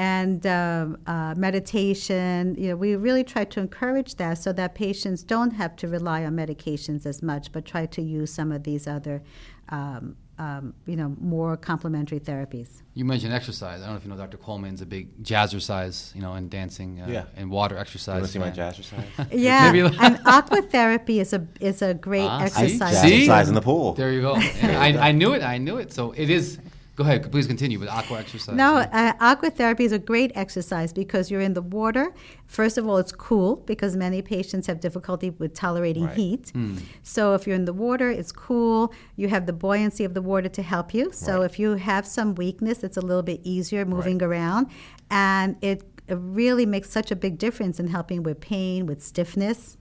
and 0.00 0.46
uh, 0.46 0.86
uh, 1.06 1.34
meditation, 1.36 2.54
you 2.58 2.68
know, 2.68 2.76
we 2.76 2.96
really 2.96 3.22
try 3.22 3.44
to 3.44 3.60
encourage 3.60 4.14
that 4.16 4.34
so 4.38 4.50
that 4.54 4.74
patients 4.74 5.22
don't 5.22 5.50
have 5.52 5.76
to 5.76 5.88
rely 5.88 6.24
on 6.24 6.32
medications 6.34 7.04
as 7.04 7.22
much, 7.22 7.52
but 7.52 7.66
try 7.66 7.84
to 7.86 8.00
use 8.00 8.32
some 8.32 8.50
of 8.50 8.62
these 8.64 8.86
other, 8.86 9.22
um, 9.68 10.16
um, 10.38 10.72
you 10.86 10.96
know, 10.96 11.14
more 11.20 11.54
complementary 11.58 12.18
therapies. 12.18 12.80
You 12.94 13.04
mentioned 13.04 13.34
exercise. 13.34 13.82
I 13.82 13.84
don't 13.84 13.92
know 13.94 13.98
if 13.98 14.04
you 14.04 14.10
know 14.10 14.16
Dr. 14.16 14.38
Coleman's 14.38 14.80
a 14.80 14.86
big 14.86 15.22
jazzercise, 15.22 16.14
you 16.14 16.22
know, 16.22 16.32
and 16.32 16.48
dancing 16.48 17.02
uh, 17.02 17.06
Yeah. 17.16 17.24
and 17.36 17.50
water 17.50 17.74
You 17.74 17.80
exercise. 17.82 18.14
want 18.22 18.26
to 18.26 18.32
see 18.32 18.38
my 18.38 18.50
jazzercise? 18.50 19.04
Yeah, 19.32 19.70
Maybe- 19.70 19.94
and 20.06 20.16
aquatherapy 20.24 21.20
is 21.20 21.34
a 21.34 21.46
is 21.60 21.82
a 21.82 21.92
great 21.92 22.22
Ah, 22.26 22.46
see? 22.46 22.64
exercise. 22.64 23.02
See? 23.02 23.26
Jazzercise 23.28 23.48
in 23.48 23.54
the 23.54 23.60
pool. 23.60 23.92
There 24.00 24.12
you 24.12 24.22
go. 24.22 24.36
Yeah, 24.62 24.80
I, 24.80 25.08
I 25.08 25.12
knew 25.12 25.34
it. 25.34 25.42
I 25.42 25.58
knew 25.58 25.76
it. 25.76 25.92
So 25.92 26.12
it 26.12 26.30
is. 26.30 26.58
Go 27.00 27.06
ahead. 27.06 27.32
Please 27.32 27.46
continue 27.46 27.78
with 27.78 27.88
aqua 27.88 28.18
exercise. 28.18 28.54
No, 28.54 28.76
uh, 28.76 29.14
aqua 29.20 29.48
therapy 29.48 29.84
is 29.86 29.92
a 29.92 29.98
great 29.98 30.32
exercise 30.34 30.92
because 30.92 31.30
you're 31.30 31.40
in 31.40 31.54
the 31.54 31.62
water. 31.62 32.12
First 32.46 32.76
of 32.76 32.86
all, 32.86 32.98
it's 32.98 33.10
cool 33.10 33.56
because 33.64 33.96
many 33.96 34.20
patients 34.20 34.66
have 34.66 34.80
difficulty 34.80 35.30
with 35.30 35.54
tolerating 35.54 36.04
Right. 36.04 36.14
heat. 36.14 36.50
Hmm. 36.50 36.76
So 37.02 37.32
if 37.32 37.46
you're 37.46 37.56
in 37.56 37.64
the 37.64 37.72
water, 37.72 38.10
it's 38.10 38.32
cool. 38.32 38.92
You 39.16 39.28
have 39.28 39.46
the 39.46 39.54
buoyancy 39.54 40.04
of 40.04 40.12
the 40.12 40.20
water 40.20 40.50
to 40.50 40.62
help 40.62 40.92
you. 40.92 41.10
So 41.10 41.38
Right. 41.38 41.46
if 41.46 41.58
you 41.58 41.76
have 41.76 42.06
some 42.06 42.34
weakness, 42.34 42.84
it's 42.84 42.98
a 42.98 43.00
little 43.00 43.22
bit 43.22 43.40
easier 43.44 43.86
moving 43.86 44.22
around, 44.22 44.66
and 45.10 45.56
it 45.62 45.82
it 46.06 46.18
really 46.20 46.66
makes 46.66 46.90
such 46.90 47.10
a 47.10 47.16
big 47.16 47.38
difference 47.38 47.80
in 47.80 47.86
helping 47.86 48.22
with 48.24 48.40
pain, 48.40 48.84
with 48.84 49.00
stiffness. 49.02 49.78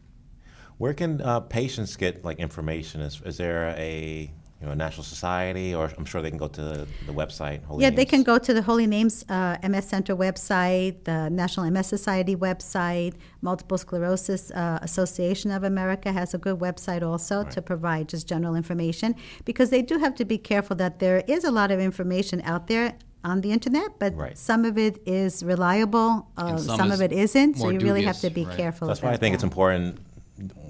Where 0.77 0.93
can 0.93 1.19
uh, 1.21 1.41
patients 1.41 1.97
get 1.97 2.23
like 2.23 2.39
information? 2.39 3.01
Is, 3.01 3.19
is 3.25 3.35
there 3.35 3.75
a 3.77 4.31
you 4.61 4.67
know 4.67 4.73
national 4.73 5.03
society, 5.03 5.73
or 5.73 5.91
I'm 5.97 6.05
sure 6.05 6.21
they 6.21 6.29
can 6.29 6.37
go 6.37 6.49
to 6.49 6.85
the 7.05 7.13
website. 7.13 7.63
Holy 7.63 7.83
Yeah, 7.83 7.91
they 7.91 8.05
can 8.05 8.23
go 8.23 8.37
to 8.37 8.53
the 8.53 8.61
Holy 8.61 8.87
Names 8.87 9.23
uh, 9.29 9.57
MS 9.63 9.85
Center 9.85 10.15
website, 10.15 11.05
the 11.05 11.29
National 11.29 11.69
MS 11.71 11.87
Society 11.87 12.35
website, 12.35 13.13
Multiple 13.41 13.77
Sclerosis 13.77 14.51
uh, 14.51 14.79
Association 14.81 15.51
of 15.51 15.63
America 15.63 16.11
has 16.11 16.33
a 16.33 16.37
good 16.37 16.59
website 16.59 17.03
also 17.03 17.43
to 17.45 17.61
provide 17.61 18.09
just 18.09 18.27
general 18.27 18.55
information 18.55 19.15
because 19.45 19.69
they 19.69 19.81
do 19.81 19.97
have 19.97 20.13
to 20.15 20.25
be 20.25 20.37
careful 20.37 20.75
that 20.75 20.99
there 20.99 21.23
is 21.27 21.45
a 21.45 21.51
lot 21.51 21.71
of 21.71 21.79
information 21.79 22.41
out 22.43 22.67
there 22.67 22.95
on 23.23 23.41
the 23.41 23.51
internet, 23.51 23.99
but 23.99 24.15
Right. 24.15 24.37
some 24.37 24.65
of 24.65 24.77
it 24.77 25.01
is 25.05 25.43
reliable, 25.43 26.27
uh, 26.37 26.47
And 26.47 26.59
some 26.59 26.77
some, 26.77 26.91
is 26.91 26.99
of 26.99 27.01
it 27.01 27.11
isn't. 27.11 27.57
So 27.57 27.63
more 27.63 27.73
you 27.73 27.79
really 27.79 28.03
have 28.03 28.19
to 28.21 28.29
be 28.29 28.45
right. 28.45 28.57
careful. 28.57 28.87
That's 28.87 29.01
why 29.01 29.09
I 29.09 29.11
about 29.11 29.19
think 29.21 29.33
it's 29.35 29.43
important. 29.43 29.99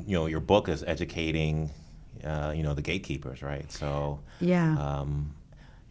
You 0.07 0.15
know, 0.15 0.25
your 0.25 0.39
book 0.39 0.67
is 0.67 0.83
educating, 0.83 1.69
uh, 2.23 2.53
you 2.55 2.63
know, 2.63 2.73
the 2.73 2.81
gatekeepers, 2.81 3.41
right? 3.41 3.71
So, 3.71 4.19
Yeah. 4.39 4.77
um, 4.77 5.33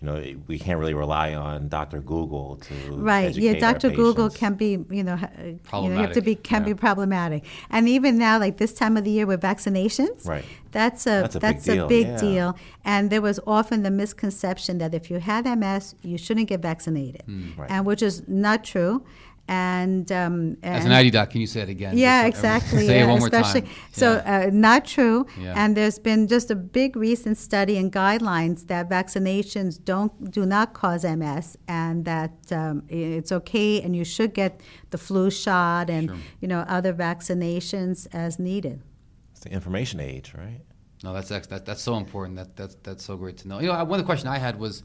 you 0.00 0.06
know, 0.06 0.22
we 0.46 0.60
can't 0.60 0.78
really 0.78 0.94
rely 0.94 1.34
on 1.34 1.66
Dr. 1.68 1.98
Google 2.00 2.54
to 2.62 2.74
Right. 2.92 3.34
Yeah. 3.34 3.50
educate 3.50 3.62
our 3.64 3.72
Dr. 3.72 3.90
Google 3.90 4.30
can 4.30 4.54
be, 4.54 4.78
you 4.90 5.02
know, 5.02 5.16
ha- 5.16 5.30
uh, 5.36 5.42
you 5.82 5.88
know, 5.88 5.96
you 5.96 6.02
have 6.06 6.12
to 6.12 6.20
be 6.20 6.36
Problematic, 6.36 6.42
can 6.44 6.64
be 6.64 6.74
problematic. 6.74 7.44
And 7.68 7.88
even 7.88 8.16
now, 8.16 8.38
like 8.38 8.58
this 8.58 8.72
time 8.72 8.96
of 8.96 9.02
the 9.02 9.10
year 9.10 9.26
with 9.26 9.40
vaccinations, 9.40 10.24
Right. 10.26 10.44
That's 10.70 11.06
a 11.06 11.22
That's 11.22 11.34
a 11.34 11.40
big 11.40 11.42
that's 11.56 11.68
a 11.68 11.74
deal, 11.74 11.88
big 11.88 12.06
yeah. 12.06 12.16
deal. 12.20 12.56
And 12.84 13.10
there 13.10 13.22
was 13.22 13.40
often 13.46 13.82
the 13.82 13.90
misconception 13.90 14.78
that 14.78 14.94
if 14.94 15.10
you 15.10 15.18
had 15.18 15.46
MS, 15.46 15.94
you 16.02 16.18
shouldn't 16.18 16.46
get 16.48 16.60
vaccinated, 16.62 17.22
Hmm. 17.24 17.48
Right. 17.56 17.70
and 17.70 17.84
which 17.86 18.02
is 18.02 18.22
not 18.28 18.62
true. 18.64 19.02
And, 19.48 20.12
um, 20.12 20.58
As 20.62 20.84
an 20.84 20.92
ID 20.92 21.10
doc, 21.10 21.30
can 21.30 21.40
you 21.40 21.46
say 21.46 21.62
it 21.62 21.70
again? 21.70 21.96
yeah, 21.96 22.22
Just 22.28 22.36
exactly. 22.38 22.86
Say 22.90 22.98
yeah, 22.98 23.04
it 23.04 23.08
one 23.08 23.18
more 23.18 23.28
especially, 23.28 23.62
time. 23.62 23.70
So, 23.92 24.12
Yeah. 24.12 24.46
uh, 24.46 24.50
not 24.52 24.84
true. 24.84 25.26
Yeah. 25.40 25.54
And 25.56 25.74
there's 25.76 25.98
been 25.98 26.28
just 26.28 26.50
a 26.50 26.54
big 26.54 26.96
recent 26.96 27.38
study 27.38 27.78
and 27.78 27.90
guidelines 27.90 28.66
that 28.66 28.90
vaccinations 28.90 29.82
don't 29.82 30.30
do 30.30 30.44
not 30.44 30.74
cause 30.74 31.02
MS, 31.04 31.56
and 31.66 32.04
that 32.04 32.32
um, 32.52 32.82
it's 32.88 33.32
okay, 33.32 33.80
and 33.82 33.96
you 33.96 34.04
should 34.04 34.34
get 34.34 34.60
the 34.90 34.98
flu 34.98 35.30
shot 35.30 35.88
and 35.90 36.08
Sure. 36.10 36.18
you 36.42 36.48
know 36.48 36.60
other 36.68 36.92
vaccinations 36.92 38.06
as 38.12 38.38
needed. 38.38 38.80
It's 39.32 39.40
the 39.40 39.50
information 39.50 40.00
age, 40.00 40.34
right? 40.36 40.60
No, 41.04 41.12
that's 41.14 41.30
ex- 41.30 41.46
that, 41.48 41.64
that's 41.64 41.80
so 41.82 41.96
important. 41.96 42.36
That 42.36 42.56
that's 42.56 42.74
that's 42.82 43.04
so 43.04 43.16
great 43.16 43.36
to 43.38 43.48
know. 43.48 43.60
You 43.60 43.68
know, 43.68 43.84
one 43.84 43.98
of 44.00 44.04
the 44.04 44.10
question 44.12 44.28
I 44.28 44.38
had 44.38 44.58
was, 44.58 44.82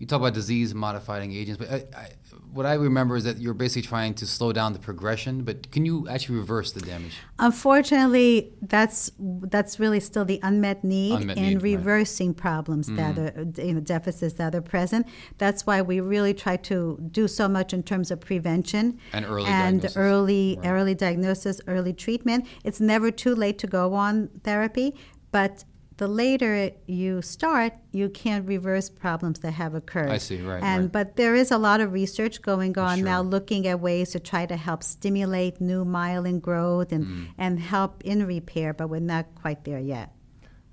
you 0.00 0.06
talk 0.06 0.20
about 0.20 0.32
disease 0.34 0.74
modifying 0.74 1.30
agents, 1.32 1.58
but 1.62 1.70
I, 1.70 1.76
I, 1.96 2.08
what 2.52 2.64
I 2.66 2.74
remember 2.74 3.16
is 3.16 3.24
that 3.24 3.38
you're 3.38 3.54
basically 3.54 3.86
trying 3.86 4.14
to 4.14 4.26
slow 4.26 4.50
down 4.52 4.72
the 4.72 4.78
progression. 4.78 5.44
But 5.44 5.70
can 5.70 5.84
you 5.84 6.08
actually 6.08 6.38
reverse 6.38 6.72
the 6.72 6.80
damage? 6.80 7.16
Unfortunately, 7.38 8.52
that's 8.62 9.12
that's 9.18 9.78
really 9.78 10.00
still 10.00 10.24
the 10.24 10.40
unmet 10.42 10.82
need 10.82 11.12
Unmet 11.20 11.36
in 11.36 11.42
need, 11.44 11.54
right. 11.54 11.62
Mm-hmm. 11.62 11.76
reversing 11.76 12.34
problems 12.34 12.86
that 12.88 13.18
are 13.18 13.46
you 13.62 13.74
know 13.74 13.80
deficits 13.80 14.34
that 14.34 14.54
are 14.54 14.62
present. 14.62 15.06
That's 15.38 15.66
why 15.66 15.82
we 15.82 16.00
really 16.00 16.34
try 16.34 16.56
to 16.56 16.98
do 17.12 17.28
so 17.28 17.46
much 17.48 17.72
in 17.72 17.82
terms 17.82 18.10
of 18.10 18.20
prevention 18.20 18.98
And 19.12 19.24
early 19.26 19.44
and 19.44 19.82
diagnosis. 19.82 19.96
early 19.96 20.58
Right. 20.58 20.68
early 20.70 20.94
diagnosis, 20.94 21.60
early 21.68 21.92
treatment. 21.92 22.46
It's 22.64 22.80
never 22.80 23.10
too 23.10 23.34
late 23.34 23.58
to 23.58 23.66
go 23.66 23.92
on 23.94 24.28
therapy, 24.42 24.94
but 25.30 25.64
the 26.00 26.08
later 26.08 26.70
you 26.86 27.20
start, 27.20 27.74
you 27.92 28.08
can't 28.08 28.48
reverse 28.48 28.88
problems 28.88 29.38
that 29.40 29.52
have 29.52 29.74
occurred. 29.74 30.08
I 30.08 30.16
see, 30.16 30.40
right, 30.40 30.62
And 30.62 30.84
right. 30.84 30.92
but 30.92 31.16
there 31.16 31.34
is 31.34 31.50
a 31.50 31.58
lot 31.58 31.78
of 31.82 31.92
research 31.92 32.40
going 32.40 32.76
on 32.78 32.96
Sure. 32.98 33.04
now, 33.04 33.20
looking 33.20 33.66
at 33.66 33.80
ways 33.80 34.10
to 34.12 34.18
try 34.18 34.46
to 34.46 34.56
help 34.56 34.82
stimulate 34.82 35.60
new 35.60 35.84
myelin 35.84 36.40
growth 36.40 36.90
and 36.90 37.04
Mm. 37.04 37.26
and 37.36 37.60
help 37.60 37.92
in 38.02 38.26
repair. 38.26 38.72
But 38.72 38.88
we're 38.88 39.08
not 39.16 39.26
quite 39.42 39.60
there 39.68 39.78
yet. 39.96 40.08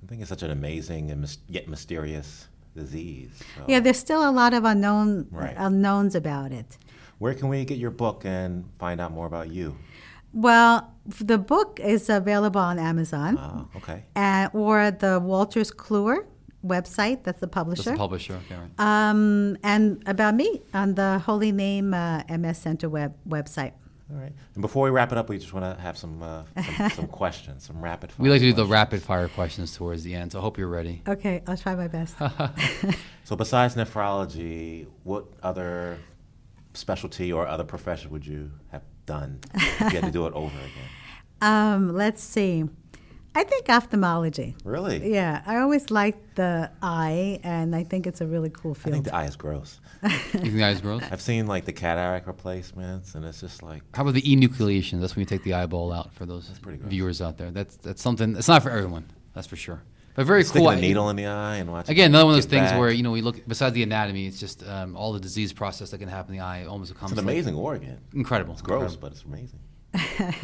I 0.03 0.05
think 0.07 0.21
it's 0.21 0.29
such 0.29 0.43
an 0.43 0.51
amazing 0.51 1.11
and 1.11 1.19
mys- 1.21 1.39
yet 1.49 1.67
mysterious 1.67 2.47
disease. 2.73 3.31
So 3.57 3.63
Yeah, 3.67 3.81
there's 3.81 3.99
still 3.99 4.23
a 4.27 4.31
lot 4.31 4.53
of 4.53 4.63
unknown 4.63 5.27
Right. 5.29 5.55
unknowns 5.57 6.15
about 6.15 6.51
it. 6.53 6.77
Where 7.19 7.33
can 7.33 7.49
we 7.49 7.65
get 7.65 7.79
your 7.79 7.91
book 7.91 8.23
and 8.23 8.63
find 8.79 9.01
out 9.01 9.11
more 9.11 9.25
about 9.27 9.49
you? 9.51 9.75
Well, 10.33 10.93
the 11.05 11.37
book 11.37 11.79
is 11.79 12.09
available 12.09 12.61
on 12.61 12.79
Amazon 12.79 13.37
Uh, 13.37 13.63
okay. 13.77 14.03
uh, 14.15 14.49
or 14.53 14.91
the 14.91 15.19
Wolters 15.21 15.71
Kluwer 15.73 16.25
website. 16.65 17.23
That's 17.23 17.39
the 17.39 17.47
That's 17.47 17.53
publisher. 17.53 17.91
the 17.91 17.97
publisher. 17.97 18.33
Okay, 18.45 18.55
right. 18.55 18.79
um, 19.09 19.57
and 19.63 20.03
about 20.05 20.35
me 20.35 20.61
on 20.73 20.95
the 20.95 21.19
Holy 21.19 21.51
Name 21.51 21.93
uh, 21.93 22.23
MS 22.29 22.57
Center 22.57 22.89
web 22.89 23.13
website. 23.27 23.71
All 24.09 24.17
right. 24.21 24.31
And 24.55 24.61
before 24.61 24.83
we 24.85 24.89
wrap 24.89 25.11
it 25.11 25.17
up, 25.17 25.27
we 25.27 25.37
just 25.37 25.53
want 25.53 25.65
to 25.65 25.81
have 25.81 25.97
some 25.97 26.21
uh, 26.23 26.43
some, 26.77 26.89
some 26.99 27.07
questions, 27.07 27.65
some 27.65 27.81
rapid 27.81 28.11
fire. 28.11 28.23
We 28.23 28.29
like 28.29 28.39
to 28.39 28.45
do 28.47 28.53
the 28.53 28.65
rapid 28.65 29.01
fire 29.01 29.27
questions 29.27 29.75
towards 29.75 30.03
the 30.03 30.13
end, 30.13 30.31
so 30.31 30.39
I 30.39 30.41
hope 30.41 30.57
you're 30.57 30.69
ready. 30.69 31.01
Okay, 31.07 31.41
I'll 31.47 31.57
try 31.57 31.75
my 31.75 31.87
best. 31.87 32.15
So 33.25 33.35
besides 33.35 33.75
nephrology, 33.75 34.87
what 35.03 35.25
other 35.43 35.97
specialty 36.73 37.33
or 37.33 37.45
other 37.45 37.65
profession 37.65 38.09
would 38.11 38.25
you 38.25 38.51
have 38.71 38.83
done 39.07 39.39
if 39.55 39.79
you 39.79 39.99
had 39.99 40.03
to 40.03 40.11
do 40.11 40.27
it 40.27 40.33
over 40.33 40.55
again? 40.55 40.89
Um, 41.39 41.93
let's 41.93 42.23
see. 42.23 42.63
I 43.35 43.43
think 43.43 43.69
ophthalmology. 43.69 44.55
Really? 44.63 45.13
Yeah, 45.13 45.43
I 45.45 45.57
always 45.57 45.91
liked 45.91 46.37
the 46.37 46.71
eye, 46.81 47.39
and 47.43 47.75
I 47.75 47.83
think 47.83 48.07
it's 48.07 48.21
a 48.21 48.25
really 48.25 48.49
cool 48.49 48.73
field. 48.73 48.87
I 48.87 48.91
think 48.93 49.05
the 49.05 49.15
eye 49.15 49.25
is 49.25 49.35
gross. 49.35 49.79
You 50.01 50.09
think 50.09 50.55
the 50.55 50.63
eyes 50.63 50.81
gross? 50.81 51.03
I've 51.11 51.21
seen 51.21 51.45
like 51.45 51.65
the 51.65 51.73
cataract 51.73 52.25
replacements, 52.25 53.13
and 53.13 53.23
it's 53.23 53.39
just 53.39 53.61
like 53.61 53.83
How 53.93 54.01
about 54.01 54.15
the 54.15 54.23
enucleation? 54.23 54.99
That's 54.99 55.15
when 55.15 55.19
you 55.21 55.27
take 55.27 55.43
the 55.43 55.53
eyeball 55.53 55.93
out 55.93 56.11
for 56.15 56.25
those 56.25 56.49
viewers 56.63 57.21
out 57.21 57.37
there. 57.37 57.51
That's 57.51 57.75
that's 57.75 58.01
something. 58.01 58.35
It's 58.35 58.47
not 58.47 58.63
for 58.63 58.71
everyone. 58.71 59.05
That's 59.33 59.45
for 59.45 59.55
sure. 59.55 59.83
But 60.17 60.25
very 60.25 60.43
sticking 60.43 60.63
cool. 60.63 60.71
a 60.71 60.75
needle 60.75 61.09
in 61.11 61.15
the 61.15 61.27
eye 61.27 61.57
and 61.57 61.71
watching. 61.71 61.91
Again, 61.91 62.09
another 62.11 62.25
one 62.25 62.33
of 62.33 62.37
those 62.37 62.45
things 62.49 62.71
back. 62.71 62.79
where 62.79 62.89
you 62.91 63.03
know 63.03 63.11
we 63.11 63.21
look 63.21 63.47
besides 63.47 63.73
the 63.75 63.83
anatomy. 63.83 64.25
It's 64.27 64.39
just 64.39 64.67
um, 64.67 64.97
all 64.97 65.13
the 65.13 65.19
disease 65.19 65.53
process 65.53 65.91
that 65.91 65.99
can 65.99 66.09
happen 66.09 66.33
in 66.33 66.39
the 66.39 66.43
eye 66.45 66.65
almost 66.65 66.91
becomes 66.91 67.11
it's 67.13 67.21
an 67.21 67.25
like- 67.27 67.33
amazing 67.35 67.55
organ. 67.55 67.99
incredible. 68.13 68.53
It's 68.53 68.61
gross, 68.63 68.95
incredible. 68.95 68.99
but 69.01 69.11
it's 69.13 69.23
amazing. 69.23 69.59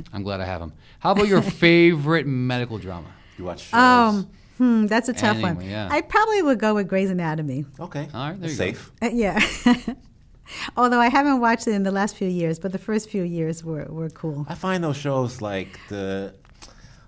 I'm 0.14 0.24
glad 0.24 0.40
I 0.42 0.46
have 0.46 0.62
them. 0.62 0.74
How 1.00 1.12
about 1.12 1.28
your 1.28 1.42
favorite 1.42 2.26
medical 2.28 2.78
drama? 2.78 3.08
You 3.38 3.46
watch 3.46 3.62
shows. 3.64 3.74
Um, 3.80 4.30
hmm, 4.58 4.86
that's 4.86 5.10
a 5.10 5.14
tough 5.14 5.42
one. 5.42 5.60
Yeah. 5.62 5.90
I 5.92 6.02
probably 6.02 6.44
would 6.44 6.60
go 6.60 6.76
with 6.76 6.88
Grey's 6.88 7.10
Anatomy. 7.10 7.66
okay. 7.80 8.08
All 8.14 8.30
right, 8.30 8.40
there 8.40 8.50
It's 8.50 8.60
you 8.60 8.66
go. 8.72 8.72
safe. 8.78 8.92
Uh, 9.02 9.10
yeah. 9.12 9.94
Although 10.78 11.00
I 11.00 11.08
haven't 11.10 11.40
watched 11.40 11.68
it 11.68 11.72
in 11.72 11.84
the 11.84 11.92
last 11.92 12.16
few 12.16 12.28
years, 12.28 12.60
but 12.60 12.72
the 12.72 12.78
first 12.78 13.10
few 13.10 13.24
years 13.24 13.64
were, 13.64 13.86
were 13.86 14.10
cool. 14.10 14.46
I 14.50 14.56
find 14.56 14.84
those 14.84 14.98
shows 14.98 15.42
like 15.42 15.80
the 15.90 16.36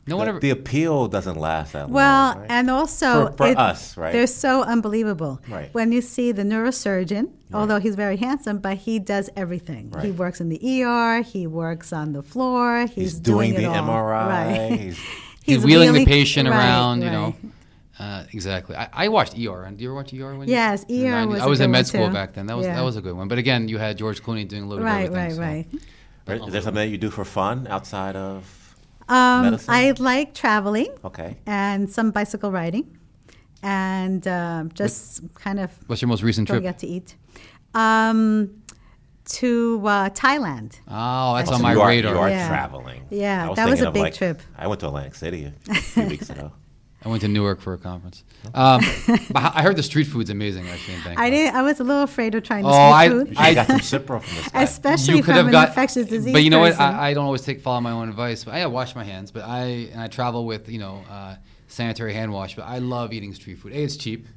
No 0.08 0.18
one 0.18 0.26
the, 0.26 0.30
ever. 0.30 0.40
the 0.40 0.50
appeal 0.52 1.08
doesn't 1.08 1.36
last 1.40 1.74
that 1.74 1.90
Well, 1.90 2.28
long. 2.34 2.40
right? 2.42 2.52
and 2.52 2.70
also 2.70 3.28
For- 3.32 3.38
for 3.54 3.58
us, 3.60 3.98
right? 3.98 4.14
They're 4.14 4.28
so 4.28 4.62
unbelievable. 4.62 5.42
Right. 5.50 5.74
When 5.74 5.92
you 5.92 6.02
see 6.02 6.32
the 6.32 6.44
neurosurgeon, 6.44 7.30
although 7.54 7.80
he's 7.80 7.96
very 7.96 8.18
handsome, 8.18 8.60
but 8.60 8.78
he 8.78 9.00
does 9.00 9.32
everything. 9.36 9.90
Right. 9.90 10.06
He 10.06 10.12
works 10.12 10.40
in 10.40 10.50
the 10.50 10.60
ER. 10.84 11.22
He 11.24 11.48
works 11.48 11.92
on 11.92 12.14
the 12.14 12.22
floor. 12.22 12.82
He's, 12.86 12.96
He's 12.96 13.20
doing 13.20 13.54
it 13.56 13.58
the 13.58 13.66
all. 13.66 13.76
MRI. 13.88 14.28
Right. 14.28 14.80
He's- 14.80 15.00
He's, 15.44 15.64
wheeling 15.64 15.94
the 15.94 16.06
patient 16.06 16.50
right, 16.50 16.56
around, 16.58 17.02
you 17.04 17.10
know. 17.12 17.36
Uh, 18.00 18.24
exactly. 18.34 18.76
I, 18.76 18.90
I 18.92 19.08
watched 19.10 19.38
ER. 19.38 19.64
And 19.64 19.78
do 19.78 19.84
you 19.84 19.90
ever 19.92 19.96
watch 19.96 20.12
ER? 20.12 20.36
When 20.36 20.48
Yes, 20.50 20.86
you, 20.90 21.06
ER 21.08 21.28
was 21.28 21.40
I 21.40 21.46
a 21.46 21.50
was 21.50 21.60
in 21.60 21.66
good 21.68 21.72
med 21.72 21.78
one, 21.78 21.86
school 21.86 22.08
too. 22.08 22.14
back 22.14 22.34
then. 22.34 22.48
That 22.48 22.58
was 22.58 22.66
Yeah. 22.66 22.76
that 22.76 22.84
was 22.84 22.96
a 22.98 23.02
good 23.02 23.16
one. 23.16 23.28
But 23.28 23.38
again, 23.38 23.68
you 23.70 23.78
had 23.78 23.96
George 23.98 24.24
Clooney 24.24 24.48
doing 24.48 24.64
a 24.64 24.68
little 24.68 24.84
Right, 24.84 25.04
bit 25.04 25.10
of 25.12 25.16
right, 25.16 25.32
everything. 25.32 25.80
right. 26.28 26.40
so- 26.42 26.48
Is 26.48 26.52
there 26.54 26.62
something 26.62 26.82
that 26.84 26.88
you 26.90 26.98
do 26.98 27.10
for 27.12 27.24
fun 27.26 27.68
outside 27.70 28.16
of? 28.16 28.65
Um, 29.08 29.58
I 29.68 29.94
like 30.00 30.34
traveling 30.34 30.88
Okay. 31.04 31.38
and 31.46 31.90
some 31.90 32.12
bicycle 32.12 32.52
riding, 32.52 32.98
and 33.62 34.28
um, 34.28 34.72
just 34.74 35.22
kind 35.36 35.60
of 35.60 35.72
What's 35.88 36.02
your 36.02 36.10
most 36.10 36.24
recent 36.24 36.48
going 36.48 36.62
trip? 36.62 36.74
out 36.74 36.80
to 36.80 36.88
eat. 36.88 37.16
Um, 37.74 38.62
to 39.26 39.82
uh, 39.86 40.10
Thailand. 40.12 40.80
Oh, 40.88 41.36
that's 41.36 41.50
Oh, 41.50 41.54
on 41.54 41.60
so 41.60 41.64
my 41.64 41.74
you 41.74 41.82
are, 41.82 41.88
radar. 41.88 42.14
You 42.14 42.20
are 42.20 42.30
Yeah. 42.30 42.48
traveling. 42.48 43.02
Yeah, 43.10 43.46
I 43.46 43.50
was 43.50 43.56
that 43.58 43.70
was 43.70 43.82
a 43.82 43.92
big 43.92 44.02
like- 44.04 44.14
trip. 44.16 44.42
I 44.58 44.68
went 44.68 44.80
to 44.82 44.88
Atlantic 44.88 45.16
City 45.16 45.52
a 45.70 45.74
few 45.76 46.06
weeks 46.08 46.30
ago. 46.34 46.52
I 47.06 47.10
went 47.10 47.22
to 47.22 47.28
Newark 47.28 47.62
for 47.62 47.74
a 47.74 47.78
conference. 47.78 48.24
Um, 48.54 48.82
I 49.36 49.62
heard 49.62 49.76
the 49.76 49.84
street 49.84 50.06
food's 50.06 50.32
amazing 50.32 50.68
actually 50.68 50.96
in 50.96 51.04
Bangkok. 51.04 51.24
I 51.24 51.30
didn't. 51.30 51.56
I 51.56 51.62
was 51.62 51.80
a 51.80 51.84
little 51.84 52.02
afraid 52.04 52.34
of 52.34 52.44
trying 52.44 52.64
the 52.64 52.70
Oh, 52.70 52.72
street 52.72 52.82
I- 52.94 53.10
food, 53.10 53.28
You 53.30 53.36
should 53.36 53.56
got 53.56 53.68
some 53.68 53.80
Cipro 53.80 54.22
from 54.24 54.36
this 54.36 54.48
guy. 54.52 54.64
especially 54.64 55.18
you 55.18 55.22
could 55.24 55.26
from 55.28 55.36
have 55.36 55.46
an 55.46 55.52
got 55.52 55.68
infectious 55.70 56.08
disease. 56.08 56.34
But 56.34 56.44
you 56.44 56.50
know 56.50 56.60
what? 56.60 56.80
I, 56.80 57.10
I 57.10 57.14
don't 57.14 57.26
always 57.26 57.44
take 57.44 57.62
follow 57.62 57.80
my 57.82 57.92
own 57.92 58.10
advice. 58.10 58.44
But 58.44 58.56
I 58.56 58.66
wash 58.66 58.96
my 58.96 59.04
hands. 59.04 59.30
But 59.32 59.44
I 59.44 59.66
and 59.92 60.02
I 60.02 60.08
travel 60.08 60.46
with 60.48 60.68
you 60.68 60.80
know 60.80 61.04
uh, 61.10 61.36
sanitary 61.68 62.14
hand 62.14 62.34
wash. 62.34 62.56
But 62.56 62.64
I 62.66 62.80
love 62.80 63.14
eating 63.14 63.34
street 63.36 63.60
food. 63.60 63.74
A, 63.74 63.84
it's 63.84 63.98
cheap, 63.98 64.28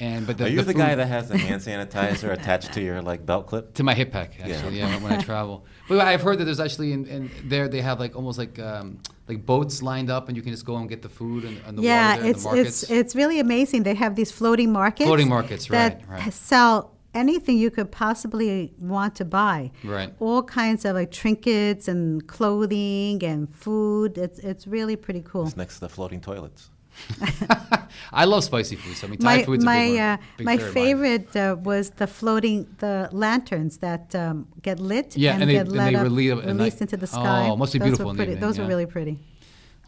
and 0.00 0.26
but 0.26 0.38
the, 0.38 0.44
Are 0.44 0.48
you 0.48 0.56
the, 0.62 0.72
food- 0.72 0.76
guy 0.76 0.94
that 0.94 1.06
has 1.06 1.28
the 1.28 1.38
hand 1.38 1.60
sanitizer 1.62 2.32
attached 2.38 2.72
to 2.72 2.80
your 2.80 3.02
like 3.02 3.24
belt 3.26 3.46
clip? 3.46 3.74
to 3.74 3.82
my 3.82 3.94
hip 3.94 4.10
pack 4.12 4.30
actually 4.40 4.78
Yeah. 4.78 4.88
yeah, 4.88 4.94
when, 4.94 5.02
when 5.04 5.12
I 5.12 5.22
travel. 5.22 5.64
But 5.88 6.00
I've 6.00 6.22
heard 6.22 6.38
that 6.38 6.44
there's 6.44 6.60
actually 6.60 6.92
in, 6.92 7.06
in 7.06 7.30
there 7.44 7.68
they 7.68 7.80
have 7.80 8.00
like 8.00 8.16
almost 8.16 8.38
like 8.38 8.58
um, 8.58 8.98
like 9.28 9.44
boats 9.46 9.82
lined 9.82 10.10
up 10.10 10.28
and 10.28 10.36
you 10.36 10.42
can 10.42 10.52
just 10.52 10.64
go 10.64 10.76
and 10.76 10.88
get 10.88 11.02
the 11.02 11.08
food 11.08 11.44
and, 11.44 11.60
and 11.66 11.78
the 11.78 11.82
yeah, 11.82 12.10
water 12.10 12.22
there, 12.22 12.30
it's 12.30 12.42
the 12.42 12.48
markets. 12.48 12.82
it's 12.84 12.90
it's 12.90 13.16
really 13.16 13.38
amazing. 13.40 13.82
They 13.82 13.94
have 13.94 14.16
these 14.16 14.30
floating 14.32 14.72
markets. 14.72 15.06
Floating 15.06 15.28
markets, 15.28 15.70
right, 15.70 16.00
that 16.00 16.08
right. 16.08 16.32
sell 16.32 16.96
anything 17.12 17.58
you 17.58 17.70
could 17.72 17.90
possibly 17.90 18.72
want 18.78 19.16
to 19.16 19.24
buy. 19.24 19.70
Right. 19.82 20.14
All 20.20 20.42
kinds 20.44 20.84
of 20.84 20.94
like 20.94 21.10
trinkets 21.10 21.88
and 21.88 22.26
clothing 22.28 23.22
and 23.24 23.52
food. 23.52 24.16
It's 24.16 24.38
it's 24.40 24.66
really 24.66 24.96
pretty 24.96 25.22
cool. 25.22 25.46
It's 25.46 25.56
next 25.56 25.74
to 25.76 25.80
the 25.80 25.88
floating 25.88 26.20
toilets. 26.20 26.70
I 28.12 28.24
love 28.24 28.44
spicy 28.44 28.76
food. 28.76 28.96
So 28.96 29.06
I 29.06 29.10
mean, 29.10 29.18
Thai 29.20 29.36
my 29.38 29.42
food's 29.44 29.64
a 29.64 29.66
my 29.66 29.78
big, 29.86 29.94
one, 29.94 30.00
uh, 30.02 30.16
big 30.38 30.46
my 30.46 30.56
favorite 30.56 30.68
of 30.68 30.74
mine. 30.74 30.84
favorite 30.84 31.36
uh, 31.36 31.56
was 31.62 31.90
the 31.90 32.06
floating 32.06 32.66
the 32.78 33.08
lanterns 33.12 33.78
that 33.78 34.14
um, 34.14 34.46
get 34.62 34.80
lit 34.80 35.16
Yeah, 35.16 35.32
and, 35.34 35.42
and 35.42 35.48
they- 35.50 35.54
get 35.54 35.66
and 35.66 35.76
let 35.76 35.90
they 35.90 35.96
up, 35.96 36.02
relieve 36.04 36.32
at 36.38 36.46
released 36.46 36.76
night. 36.76 36.80
into 36.82 36.96
the 36.96 37.06
sky. 37.06 37.48
Oh, 37.48 37.56
must 37.56 37.72
be 37.72 37.78
those 37.78 37.86
beautiful 37.88 38.06
Were 38.06 38.10
in 38.12 38.16
pretty, 38.16 38.32
evening, 38.32 38.48
those 38.48 38.58
were 38.58 38.66
really 38.66 38.86
pretty. 38.86 39.18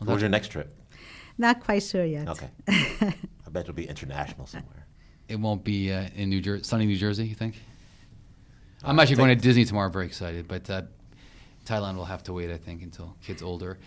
Where's 0.01 0.20
your 0.20 0.31
next 0.31 0.48
trip? 0.48 0.77
Not 1.38 1.61
quite 1.61 1.83
sure 1.83 2.05
yet. 2.05 2.29
Okay. 2.29 2.48
I 2.68 3.51
bet 3.51 3.62
it'll 3.62 3.75
be 3.75 3.88
international 3.88 4.46
somewhere. 4.46 4.87
It 5.29 5.37
won't 5.38 5.64
be 5.64 5.92
uh, 5.92 6.09
in 6.14 6.29
New 6.29 6.40
Jersey, 6.40 6.64
sunny 6.64 6.87
New 6.87 6.96
Jersey. 6.96 7.27
You 7.27 7.35
think? 7.35 7.61
I'm 8.85 8.98
actually 8.98 9.16
going 9.16 9.29
to 9.37 9.40
Disney 9.40 9.64
tomorrow. 9.64 9.88
Very 9.88 10.07
excited, 10.07 10.48
but 10.48 10.68
uh, 10.68 10.83
Thailand 11.64 11.94
will 11.96 12.05
have 12.05 12.22
to 12.25 12.33
wait. 12.33 12.51
I 12.51 12.57
think 12.59 12.83
until 12.83 13.16
kids 13.22 13.42
older. 13.42 13.79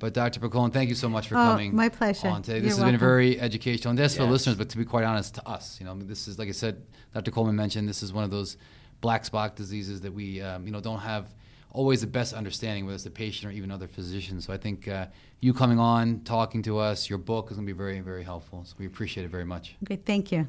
But 0.00 0.14
Dr. 0.14 0.40
Picone, 0.40 0.72
thank 0.72 0.88
you 0.88 0.94
so 0.96 1.08
much 1.10 1.28
for 1.28 1.36
Oh, 1.36 1.44
coming. 1.44 1.76
my 1.76 1.90
pleasure. 1.90 2.26
On 2.28 2.42
today, 2.42 2.56
You're 2.58 2.68
this 2.68 2.76
has 2.78 2.84
been 2.84 2.98
very 2.98 3.38
educational, 3.38 3.90
and 3.90 3.98
that's 3.98 4.16
for 4.16 4.22
Yes. 4.22 4.32
listeners. 4.32 4.56
But 4.56 4.70
to 4.70 4.78
be 4.78 4.84
quite 4.86 5.04
honest, 5.04 5.34
to 5.36 5.46
us, 5.48 5.78
you 5.78 5.84
know, 5.86 5.94
this 5.94 6.26
is 6.26 6.38
like 6.38 6.48
I 6.48 6.52
said, 6.52 6.82
Dr. 7.14 7.30
Coleman 7.30 7.54
mentioned, 7.54 7.86
this 7.86 8.02
is 8.02 8.12
one 8.12 8.24
of 8.24 8.30
those 8.30 8.56
black 9.02 9.26
spot 9.26 9.56
diseases 9.56 10.00
that 10.00 10.12
we, 10.12 10.40
um, 10.40 10.64
you 10.66 10.72
know, 10.72 10.80
don't 10.80 11.00
have 11.00 11.34
always 11.72 12.00
the 12.00 12.06
best 12.06 12.32
understanding, 12.32 12.86
whether 12.86 12.94
it's 12.94 13.04
the 13.04 13.10
patient 13.10 13.52
or 13.52 13.54
even 13.54 13.70
other 13.70 13.86
physicians. 13.86 14.46
So 14.46 14.54
I 14.54 14.56
think 14.56 14.88
uh, 14.88 15.06
you 15.40 15.52
coming 15.52 15.78
on, 15.78 16.20
talking 16.20 16.62
to 16.62 16.78
us, 16.78 17.08
your 17.10 17.18
book 17.18 17.50
is 17.50 17.56
going 17.58 17.66
to 17.66 17.72
be 17.72 17.76
very, 17.76 18.00
very 18.00 18.24
helpful. 18.24 18.64
So 18.64 18.74
we 18.78 18.86
appreciate 18.86 19.24
it 19.24 19.30
very 19.30 19.44
much. 19.44 19.76
Okay, 19.84 19.96
thank 19.96 20.32
you. 20.32 20.48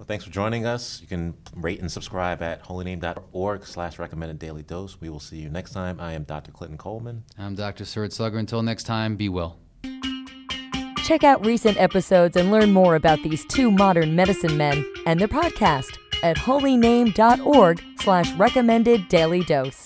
Well, 0.00 0.06
thanks 0.06 0.24
for 0.24 0.30
joining 0.30 0.64
us. 0.64 0.98
You 1.02 1.06
can 1.06 1.34
rate 1.54 1.80
and 1.80 1.92
subscribe 1.92 2.40
at 2.40 2.64
holyname.org 2.64 3.66
slash 3.66 3.98
recommended 3.98 4.38
daily 4.38 4.62
dose. 4.62 4.98
We 4.98 5.10
will 5.10 5.20
see 5.20 5.36
you 5.36 5.50
next 5.50 5.72
time. 5.72 6.00
I 6.00 6.14
am 6.14 6.22
Dr. 6.22 6.52
Clinton 6.52 6.78
Coleman. 6.78 7.22
I'm 7.38 7.54
Dr. 7.54 7.84
Suraj 7.84 8.12
Saggar. 8.12 8.38
Until 8.38 8.62
next 8.62 8.84
time, 8.84 9.16
be 9.16 9.28
well. 9.28 9.58
Check 11.04 11.22
out 11.22 11.44
recent 11.44 11.76
episodes 11.78 12.38
and 12.38 12.50
learn 12.50 12.72
more 12.72 12.94
about 12.94 13.22
these 13.22 13.44
two 13.44 13.70
modern 13.70 14.16
medicine 14.16 14.56
men 14.56 14.90
and 15.04 15.20
their 15.20 15.28
podcast 15.28 15.98
at 16.22 16.38
holyname.org 16.38 17.82
slash 18.00 18.32
recommended 18.36 19.06
daily 19.08 19.44
dose. 19.44 19.84